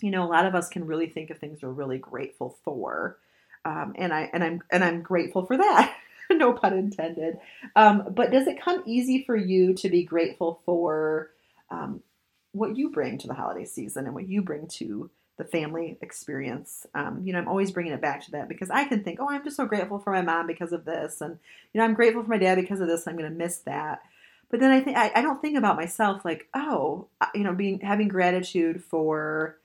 You 0.00 0.10
know, 0.10 0.24
a 0.24 0.32
lot 0.32 0.44
of 0.44 0.56
us 0.56 0.68
can 0.68 0.88
really 0.88 1.06
think 1.06 1.30
of 1.30 1.38
things 1.38 1.62
we're 1.62 1.70
really 1.70 1.98
grateful 1.98 2.58
for. 2.64 3.20
Um, 3.64 3.94
and 3.94 4.12
I 4.12 4.28
and 4.32 4.42
I'm 4.42 4.60
and 4.72 4.82
I'm 4.82 5.02
grateful 5.02 5.46
for 5.46 5.56
that. 5.56 5.94
no 6.32 6.52
pun 6.52 6.76
intended. 6.76 7.38
Um, 7.76 8.08
but 8.10 8.32
does 8.32 8.48
it 8.48 8.60
come 8.60 8.82
easy 8.86 9.22
for 9.24 9.36
you 9.36 9.72
to 9.74 9.88
be 9.88 10.02
grateful 10.02 10.62
for 10.66 11.30
um, 11.70 12.02
what 12.50 12.76
you 12.76 12.90
bring 12.90 13.18
to 13.18 13.28
the 13.28 13.34
holiday 13.34 13.66
season 13.66 14.06
and 14.06 14.16
what 14.16 14.28
you 14.28 14.42
bring 14.42 14.66
to 14.66 15.10
the 15.42 15.48
family 15.48 15.98
experience. 16.00 16.86
Um, 16.94 17.22
you 17.24 17.32
know, 17.32 17.38
I'm 17.40 17.48
always 17.48 17.72
bringing 17.72 17.92
it 17.92 18.00
back 18.00 18.24
to 18.24 18.30
that 18.32 18.48
because 18.48 18.70
I 18.70 18.84
can 18.84 19.02
think, 19.02 19.18
oh, 19.20 19.28
I'm 19.28 19.44
just 19.44 19.56
so 19.56 19.66
grateful 19.66 19.98
for 19.98 20.12
my 20.12 20.22
mom 20.22 20.46
because 20.46 20.72
of 20.72 20.84
this, 20.84 21.20
and 21.20 21.38
you 21.72 21.78
know, 21.78 21.84
I'm 21.84 21.94
grateful 21.94 22.22
for 22.22 22.30
my 22.30 22.38
dad 22.38 22.56
because 22.56 22.80
of 22.80 22.88
this. 22.88 23.06
I'm 23.06 23.16
going 23.16 23.30
to 23.30 23.36
miss 23.36 23.58
that. 23.58 24.02
But 24.50 24.60
then 24.60 24.70
I 24.70 24.80
think 24.80 24.96
I, 24.96 25.10
I 25.16 25.22
don't 25.22 25.40
think 25.40 25.56
about 25.56 25.76
myself 25.76 26.24
like, 26.24 26.48
oh, 26.54 27.08
you 27.34 27.42
know, 27.42 27.54
being 27.54 27.80
having 27.80 28.08
gratitude 28.08 28.84
for 28.84 29.58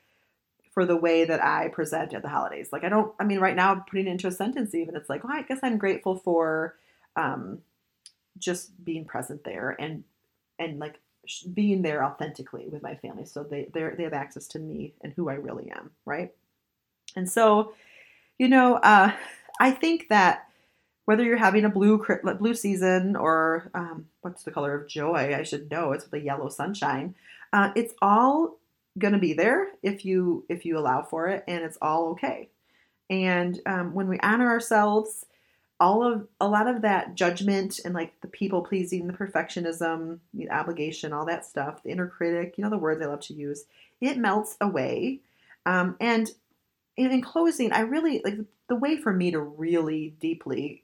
for 0.73 0.85
the 0.85 0.95
way 0.95 1.25
that 1.25 1.43
I 1.43 1.67
present 1.69 2.13
at 2.13 2.21
the 2.21 2.29
holidays. 2.29 2.69
Like 2.71 2.83
I 2.83 2.89
don't. 2.89 3.13
I 3.19 3.23
mean, 3.23 3.39
right 3.39 3.55
now, 3.55 3.71
I'm 3.71 3.83
putting 3.83 4.07
it 4.07 4.11
into 4.11 4.27
a 4.27 4.31
sentence. 4.31 4.73
Even 4.73 4.95
it's 4.95 5.09
like, 5.09 5.23
well, 5.23 5.37
I 5.37 5.43
guess 5.43 5.59
I'm 5.61 5.77
grateful 5.77 6.15
for 6.15 6.75
um, 7.15 7.59
just 8.37 8.83
being 8.83 9.05
present 9.05 9.43
there 9.43 9.75
and 9.79 10.03
and 10.57 10.79
like 10.79 10.99
being 11.53 11.81
there 11.81 12.03
authentically 12.03 12.67
with 12.69 12.83
my 12.83 12.95
family. 12.95 13.25
So 13.25 13.43
they 13.43 13.69
they 13.73 13.89
they 13.95 14.03
have 14.03 14.13
access 14.13 14.47
to 14.49 14.59
me 14.59 14.93
and 15.01 15.13
who 15.13 15.29
I 15.29 15.33
really 15.33 15.71
am 15.71 15.91
right? 16.05 16.33
And 17.15 17.29
so 17.29 17.73
you 18.37 18.47
know 18.47 18.75
uh, 18.75 19.11
I 19.59 19.71
think 19.71 20.09
that 20.09 20.47
whether 21.05 21.23
you're 21.23 21.37
having 21.37 21.65
a 21.65 21.69
blue 21.69 22.03
blue 22.39 22.53
season 22.53 23.15
or 23.15 23.71
um, 23.73 24.07
what's 24.21 24.43
the 24.43 24.51
color 24.51 24.75
of 24.75 24.87
joy 24.87 25.35
I 25.37 25.43
should 25.43 25.71
know 25.71 25.93
it's 25.93 26.05
the 26.05 26.19
yellow 26.19 26.49
sunshine 26.49 27.15
uh, 27.53 27.71
it's 27.75 27.93
all 28.01 28.59
gonna 28.97 29.19
be 29.19 29.33
there 29.33 29.67
if 29.83 30.05
you 30.05 30.45
if 30.49 30.65
you 30.65 30.77
allow 30.77 31.03
for 31.03 31.27
it 31.27 31.43
and 31.47 31.63
it's 31.63 31.77
all 31.81 32.09
okay. 32.09 32.49
And 33.09 33.59
um, 33.65 33.93
when 33.93 34.07
we 34.07 34.19
honor 34.19 34.49
ourselves 34.49 35.25
all 35.79 36.03
of 36.03 36.27
a 36.41 36.47
lot 36.47 36.67
of 36.67 36.81
that 36.81 37.15
judgment 37.15 37.79
and 37.85 37.93
like 37.93 38.19
the 38.21 38.27
people 38.27 38.61
pleasing, 38.61 39.05
the 39.05 39.13
perfectionism, 39.13 40.19
the 40.33 40.49
obligation, 40.49 41.13
all 41.13 41.25
that 41.25 41.45
stuff, 41.45 41.83
the 41.83 41.91
inner 41.91 42.07
critic, 42.07 42.55
you 42.57 42.63
know, 42.63 42.69
the 42.69 42.77
words 42.77 43.01
I 43.01 43.05
love 43.05 43.19
to 43.21 43.33
use, 43.33 43.65
it 44.01 44.17
melts 44.17 44.57
away. 44.59 45.19
Um, 45.65 45.95
and 45.99 46.29
in, 46.95 47.11
in 47.11 47.21
closing, 47.21 47.71
I 47.71 47.81
really 47.81 48.21
like 48.23 48.39
the 48.67 48.75
way 48.75 48.97
for 48.97 49.13
me 49.13 49.31
to 49.31 49.39
really 49.39 50.15
deeply 50.19 50.83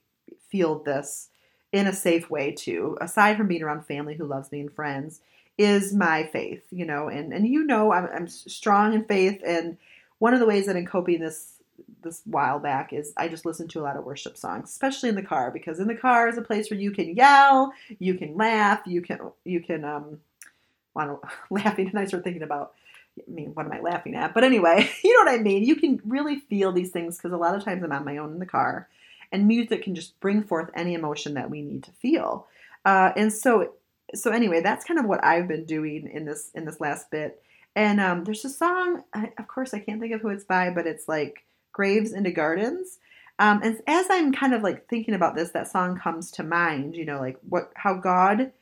feel 0.50 0.80
this 0.80 1.30
in 1.72 1.88
a 1.88 1.94
safe 1.94 2.30
way 2.30 2.52
too, 2.52 2.98
aside 3.02 3.36
from 3.36 3.48
being 3.48 3.64
around 3.64 3.86
family 3.86 4.14
who 4.14 4.26
loves 4.26 4.52
me 4.52 4.60
and 4.60 4.72
friends, 4.72 5.22
is 5.58 5.94
my 5.94 6.24
faith, 6.24 6.66
you 6.72 6.86
know, 6.86 7.10
and, 7.10 7.34
and 7.34 7.48
you 7.48 7.64
know, 7.64 7.92
I'm, 7.92 8.08
I'm 8.14 8.28
strong 8.28 8.94
in 8.94 9.06
faith. 9.06 9.42
And 9.46 9.78
one 10.20 10.34
of 10.34 10.40
the 10.40 10.46
ways 10.46 10.68
that 10.68 10.76
I'm 10.76 10.86
coping 10.86 11.20
this 11.20 11.54
this 12.02 12.22
while 12.26 12.60
back 12.60 12.94
is 12.94 13.14
I 13.18 13.28
just 13.28 13.46
listen 13.46 13.68
to 13.70 13.80
a 13.80 13.84
lot 13.84 13.98
of 13.98 14.04
worship 14.04 14.38
songs, 14.38 14.70
especially 14.70 15.10
in 15.10 15.16
the 15.16 15.24
car, 15.24 15.52
because 15.52 15.80
in 15.80 15.88
the 15.88 15.96
car 15.96 16.28
is 16.28 16.38
a 16.38 16.42
place 16.42 16.70
where 16.70 16.80
you 16.80 16.92
can 16.92 17.16
yell, 17.16 17.74
you 18.00 18.16
can 18.16 18.36
laugh, 18.36 18.82
you 18.86 19.02
can 19.02 19.20
you 19.46 19.62
can 19.62 19.84
um 19.86 20.20
want 20.94 21.22
to 21.22 21.30
laughing 21.50 21.88
and 21.88 22.00
I 22.00 22.06
start 22.06 22.24
thinking 22.24 22.44
about 22.44 22.74
I 23.18 23.32
mean, 23.32 23.52
what 23.54 23.66
am 23.66 23.72
I 23.72 23.80
laughing 23.80 24.16
at? 24.16 24.34
But 24.34 24.44
anyway, 24.44 24.90
you 25.04 25.14
know 25.14 25.32
what 25.32 25.40
I 25.40 25.44
mean. 25.44 25.64
You 25.64 25.76
can 25.76 26.02
really 26.06 26.40
feel 26.40 26.72
these 26.72 26.92
things 26.92 27.18
because 27.18 27.32
a 27.32 27.38
lot 27.38 27.56
of 27.56 27.64
times 27.64 27.84
I'm 27.84 27.92
on 27.92 28.06
my 28.06 28.18
own 28.18 28.34
in 28.34 28.40
the 28.40 28.46
car, 28.46 28.90
and 29.32 29.48
music 29.48 29.84
can 29.84 29.96
just 29.96 30.20
bring 30.20 30.44
forth 30.44 30.70
any 30.76 30.94
emotion 30.94 31.36
that 31.36 31.50
we 31.50 31.62
need 31.62 31.84
to 31.84 31.92
feel. 31.92 32.48
Uh, 32.86 33.12
and 33.16 33.32
so, 33.32 33.74
so 34.16 34.32
anyway, 34.32 34.62
that's 34.62 34.84
kind 34.86 35.00
of 35.00 35.06
what 35.06 35.24
I've 35.24 35.48
been 35.48 35.66
doing 35.66 36.10
in 36.12 36.26
this 36.26 36.50
in 36.56 36.66
this 36.66 36.82
last 36.82 37.12
bit. 37.12 37.42
And 37.76 38.00
um, 38.00 38.24
there's 38.24 38.46
a 38.46 38.50
song, 38.50 39.04
I, 39.14 39.32
of 39.38 39.48
course, 39.48 39.74
I 39.74 39.80
can't 39.80 40.00
think 40.00 40.14
of 40.14 40.22
who 40.22 40.30
it's 40.30 40.44
by, 40.44 40.70
but 40.70 40.86
it's 40.86 41.08
like 41.08 41.44
Graves 41.74 42.14
into 42.14 42.32
Gardens. 42.32 43.00
Um, 43.40 43.62
and 43.64 43.82
as 43.88 44.06
I'm 44.10 44.32
kind 44.32 44.54
of 44.54 44.62
like 44.62 44.88
thinking 44.88 45.16
about 45.16 45.36
this, 45.36 45.52
that 45.52 45.70
song 45.70 46.00
comes 46.00 46.32
to 46.32 46.44
mind. 46.44 46.96
You 46.96 47.06
know, 47.06 47.20
like 47.20 47.38
what 47.48 47.72
how 47.76 47.96
God 47.96 48.54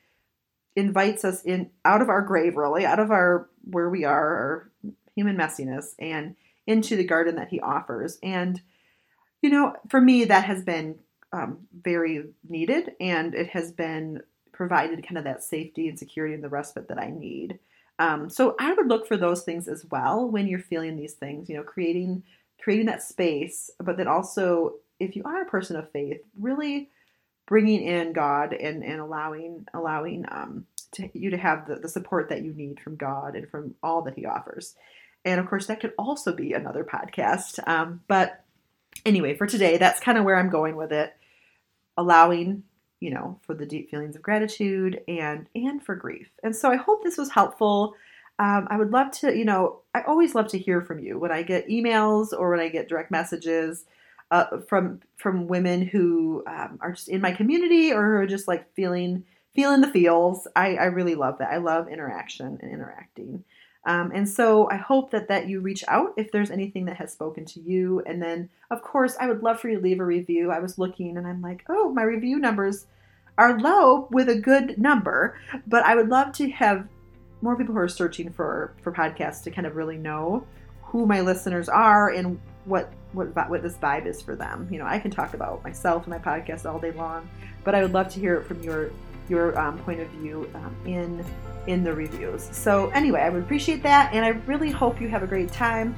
invites 0.76 1.24
us 1.26 1.44
in 1.44 1.70
out 1.86 2.02
of 2.02 2.10
our 2.10 2.22
grave, 2.22 2.56
really, 2.56 2.86
out 2.86 3.00
of 3.00 3.12
our 3.12 3.50
where 3.70 3.90
we 3.90 4.06
are, 4.06 4.38
our 4.38 4.72
human 5.16 5.38
messiness, 5.38 5.94
and 6.00 6.36
into 6.66 6.96
the 6.96 7.04
garden 7.04 7.36
that 7.36 7.50
He 7.50 7.60
offers. 7.60 8.18
And 8.24 8.62
you 9.42 9.50
know, 9.50 9.76
for 9.90 10.00
me, 10.00 10.26
that 10.26 10.46
has 10.46 10.64
been 10.64 10.96
um, 11.34 11.60
very 11.84 12.26
needed, 12.48 12.94
and 13.00 13.36
it 13.36 13.50
has 13.50 13.72
been 13.72 14.22
provided 14.52 15.06
kind 15.06 15.18
of 15.18 15.24
that 15.24 15.44
safety 15.44 15.88
and 15.90 15.98
security 15.98 16.34
and 16.34 16.44
the 16.44 16.50
respite 16.50 16.88
that 16.88 17.00
I 17.00 17.10
need. 17.10 17.60
Um, 18.00 18.30
so 18.30 18.56
I 18.60 18.74
would 18.74 18.88
look 18.88 19.08
for 19.08 19.18
those 19.18 19.44
things 19.44 19.68
as 19.68 19.86
well 19.86 20.30
when 20.30 20.48
you're 20.48 20.60
feeling 20.60 20.96
these 20.96 21.14
things. 21.14 21.50
You 21.50 21.58
know, 21.58 21.64
creating 21.64 22.24
creating 22.64 22.88
that 22.88 23.04
space, 23.04 23.70
but 23.80 23.98
then 23.98 24.08
also 24.08 24.76
if 25.00 25.16
you 25.16 25.24
are 25.26 25.42
a 25.42 25.50
person 25.50 25.76
of 25.76 25.92
faith, 25.92 26.22
really 26.40 26.90
bringing 27.48 27.82
in 27.82 28.14
God 28.14 28.54
and, 28.54 28.84
and 28.84 29.02
allowing 29.02 29.68
allowing 29.74 30.26
um, 30.30 30.66
to, 30.94 31.10
you 31.14 31.32
to 31.32 31.38
have 31.38 31.68
the, 31.68 31.76
the 31.76 31.90
support 31.90 32.30
that 32.30 32.44
you 32.44 32.54
need 32.54 32.80
from 32.80 32.96
God 32.96 33.36
and 33.36 33.50
from 33.50 33.76
all 33.82 34.04
that 34.04 34.16
He 34.16 34.26
offers. 34.26 34.76
And 35.26 35.40
of 35.40 35.48
course, 35.48 35.68
that 35.68 35.80
could 35.80 35.94
also 35.98 36.34
be 36.34 36.54
another 36.54 36.84
podcast. 36.84 37.66
Um, 37.68 38.02
but 38.08 38.44
anyway, 39.06 39.36
for 39.36 39.48
today, 39.48 39.78
that's 39.78 40.00
kind 40.00 40.18
of 40.18 40.24
where 40.24 40.38
I'm 40.38 40.50
going 40.50 40.76
with 40.76 40.92
it. 40.92 41.14
Allowing, 41.98 42.64
you 43.00 43.12
know, 43.12 43.40
for 43.44 43.54
the 43.54 43.66
deep 43.66 43.92
feelings 43.92 44.16
of 44.16 44.22
gratitude 44.22 45.02
and 45.08 45.48
and 45.54 45.84
for 45.84 45.96
grief. 45.96 46.30
And 46.44 46.56
so 46.56 46.72
I 46.72 46.78
hope 46.78 47.04
this 47.04 47.18
was 47.18 47.32
helpful. 47.32 47.96
Um, 48.42 48.68
I 48.72 48.78
would 48.78 48.90
love 48.90 49.12
to, 49.20 49.38
you 49.38 49.46
know, 49.46 49.82
I 49.94 50.02
always 50.02 50.34
love 50.34 50.48
to 50.48 50.58
hear 50.58 50.82
from 50.82 50.98
you 50.98 51.20
when 51.20 51.32
I 51.32 51.44
get 51.44 51.68
emails 51.68 52.34
or 52.34 52.50
when 52.50 52.60
I 52.60 52.70
get 52.70 52.90
direct 52.90 53.12
messages 53.12 53.86
uh, 54.32 54.62
from 54.68 55.02
from 55.16 55.48
women 55.48 55.84
who 55.84 56.44
um, 56.48 56.80
are 56.82 56.94
just 56.94 57.08
in 57.08 57.22
my 57.22 57.34
community 57.34 57.94
or 57.94 58.04
who 58.04 58.14
are 58.14 58.26
just 58.26 58.48
like 58.48 58.74
feeling 58.74 59.26
feeling 59.54 59.82
the 59.82 59.92
feels. 59.92 60.48
I, 60.56 60.76
I 60.76 60.86
really 60.86 61.14
love 61.14 61.38
that. 61.38 61.52
I 61.52 61.58
love 61.58 61.88
interaction 61.88 62.58
and 62.60 62.72
interacting. 62.72 63.44
Um, 63.86 64.12
and 64.12 64.28
so 64.28 64.68
I 64.72 64.78
hope 64.78 65.12
that 65.12 65.28
that 65.28 65.48
you 65.48 65.60
reach 65.60 65.84
out 65.88 66.14
if 66.18 66.32
there's 66.32 66.50
anything 66.50 66.86
that 66.86 66.98
has 66.98 67.12
spoken 67.14 67.46
to 67.46 67.60
you. 67.60 68.02
And 68.08 68.20
then, 68.20 68.50
of 68.72 68.82
course, 68.82 69.18
I 69.20 69.28
would 69.28 69.44
love 69.44 69.60
for 69.60 69.70
you 69.70 69.76
to 69.78 69.84
leave 69.84 70.00
a 70.00 70.06
review. 70.06 70.50
I 70.50 70.60
was 70.60 70.80
looking 70.80 71.16
and 71.16 71.28
I'm 71.28 71.44
like, 71.44 71.64
oh, 71.70 71.94
my 71.94 72.02
review 72.02 72.40
numbers 72.40 72.88
are 73.38 73.60
low 73.60 74.08
with 74.10 74.30
a 74.30 74.36
good 74.36 74.80
number, 74.80 75.38
but 75.68 75.84
I 75.84 75.94
would 75.94 76.10
love 76.10 76.32
to 76.34 76.50
have 76.50 76.88
more 77.42 77.56
people 77.56 77.74
who 77.74 77.80
are 77.80 77.88
searching 77.88 78.32
for 78.32 78.74
for 78.82 78.92
podcasts 78.92 79.44
to 79.44 79.52
kind 79.52 79.68
of 79.68 79.76
really 79.76 79.98
know 79.98 80.46
who 80.84 81.06
my 81.06 81.22
listeners 81.22 81.70
are 81.70 82.10
and 82.10 82.40
what 82.66 82.92
what 83.14 83.34
what 83.50 83.62
this 83.62 83.78
vibe 83.78 84.06
is 84.06 84.22
for 84.22 84.36
them. 84.36 84.68
You 84.72 84.80
know, 84.80 84.86
I 84.86 85.00
can 85.00 85.12
talk 85.12 85.34
about 85.34 85.64
myself 85.64 86.06
and 86.06 86.12
my 86.12 86.20
podcast 86.20 86.70
all 86.70 86.80
day 86.80 86.92
long, 86.92 87.30
but 87.64 87.76
I 87.76 87.82
would 87.82 87.94
love 87.94 88.10
to 88.10 88.20
hear 88.20 88.36
it 88.36 88.46
from 88.46 88.62
your 88.62 88.92
your 89.30 89.58
um, 89.58 89.78
point 89.80 90.00
of 90.00 90.08
view 90.10 90.50
um, 90.56 90.76
in 90.86 91.26
in 91.68 91.84
the 91.84 91.94
reviews. 91.94 92.50
So 92.52 92.90
anyway, 92.90 93.22
I 93.22 93.30
would 93.30 93.44
appreciate 93.44 93.84
that, 93.84 94.14
and 94.14 94.26
I 94.26 94.30
really 94.30 94.72
hope 94.72 95.00
you 95.00 95.08
have 95.10 95.24
a 95.24 95.28
great 95.28 95.52
time 95.52 95.96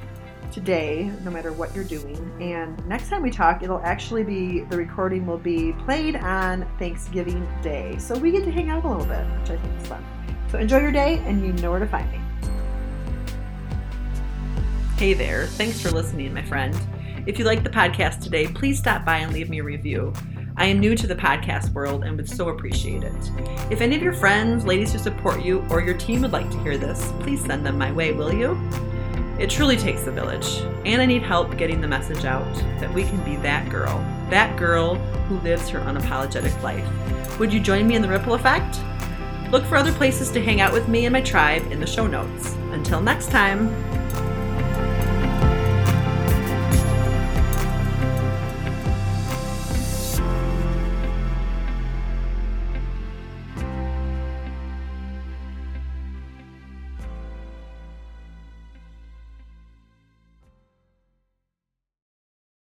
today, 0.52 1.10
no 1.24 1.30
matter 1.30 1.52
what 1.52 1.74
you're 1.74 1.84
doing. 1.84 2.30
And 2.40 2.86
next 2.86 3.08
time 3.08 3.22
we 3.22 3.30
talk, 3.30 3.62
it'll 3.62 3.80
actually 3.80 4.22
be 4.22 4.60
the 4.60 4.76
recording 4.76 5.26
will 5.26 5.38
be 5.38 5.72
played 5.84 6.16
on 6.16 6.66
Thanksgiving 6.78 7.46
Day, 7.62 7.96
so 7.98 8.16
we 8.16 8.30
get 8.30 8.44
to 8.44 8.52
hang 8.52 8.70
out 8.70 8.84
a 8.84 8.88
little 8.88 9.06
bit, 9.06 9.24
which 9.40 9.50
I 9.50 9.56
think 9.56 9.80
is 9.80 9.88
fun. 9.88 10.13
So 10.54 10.60
enjoy 10.60 10.82
your 10.82 10.92
day, 10.92 11.20
and 11.26 11.44
you 11.44 11.52
know 11.54 11.72
where 11.72 11.80
to 11.80 11.86
find 11.88 12.08
me. 12.12 12.20
Hey 14.96 15.12
there, 15.12 15.48
thanks 15.48 15.80
for 15.80 15.90
listening, 15.90 16.32
my 16.32 16.44
friend. 16.44 16.80
If 17.26 17.40
you 17.40 17.44
like 17.44 17.64
the 17.64 17.70
podcast 17.70 18.20
today, 18.20 18.46
please 18.46 18.78
stop 18.78 19.04
by 19.04 19.16
and 19.16 19.32
leave 19.32 19.50
me 19.50 19.58
a 19.58 19.64
review. 19.64 20.12
I 20.56 20.66
am 20.66 20.78
new 20.78 20.94
to 20.94 21.08
the 21.08 21.16
podcast 21.16 21.72
world 21.72 22.04
and 22.04 22.16
would 22.16 22.28
so 22.28 22.50
appreciate 22.50 23.02
it. 23.02 23.30
If 23.68 23.80
any 23.80 23.96
of 23.96 24.02
your 24.02 24.12
friends, 24.12 24.64
ladies 24.64 24.92
who 24.92 25.00
support 25.00 25.42
you, 25.42 25.66
or 25.70 25.80
your 25.80 25.98
team 25.98 26.22
would 26.22 26.30
like 26.30 26.48
to 26.52 26.60
hear 26.60 26.78
this, 26.78 27.12
please 27.18 27.44
send 27.44 27.66
them 27.66 27.76
my 27.76 27.90
way, 27.90 28.12
will 28.12 28.32
you? 28.32 28.56
It 29.40 29.50
truly 29.50 29.76
takes 29.76 30.06
a 30.06 30.12
village, 30.12 30.60
and 30.84 31.02
I 31.02 31.06
need 31.06 31.22
help 31.22 31.56
getting 31.56 31.80
the 31.80 31.88
message 31.88 32.24
out 32.24 32.54
that 32.78 32.94
we 32.94 33.02
can 33.02 33.20
be 33.24 33.34
that 33.38 33.68
girl, 33.70 33.98
that 34.30 34.56
girl 34.56 34.94
who 35.26 35.40
lives 35.40 35.68
her 35.70 35.80
unapologetic 35.80 36.62
life. 36.62 37.40
Would 37.40 37.52
you 37.52 37.58
join 37.58 37.88
me 37.88 37.96
in 37.96 38.02
the 38.02 38.08
ripple 38.08 38.34
effect? 38.34 38.78
Look 39.54 39.66
for 39.66 39.76
other 39.76 39.92
places 39.92 40.32
to 40.32 40.42
hang 40.42 40.60
out 40.60 40.72
with 40.72 40.88
me 40.88 41.06
and 41.06 41.12
my 41.12 41.20
tribe 41.20 41.70
in 41.70 41.78
the 41.78 41.86
show 41.86 42.08
notes. 42.08 42.56
Until 42.72 43.00
next 43.00 43.30
time. 43.30 43.93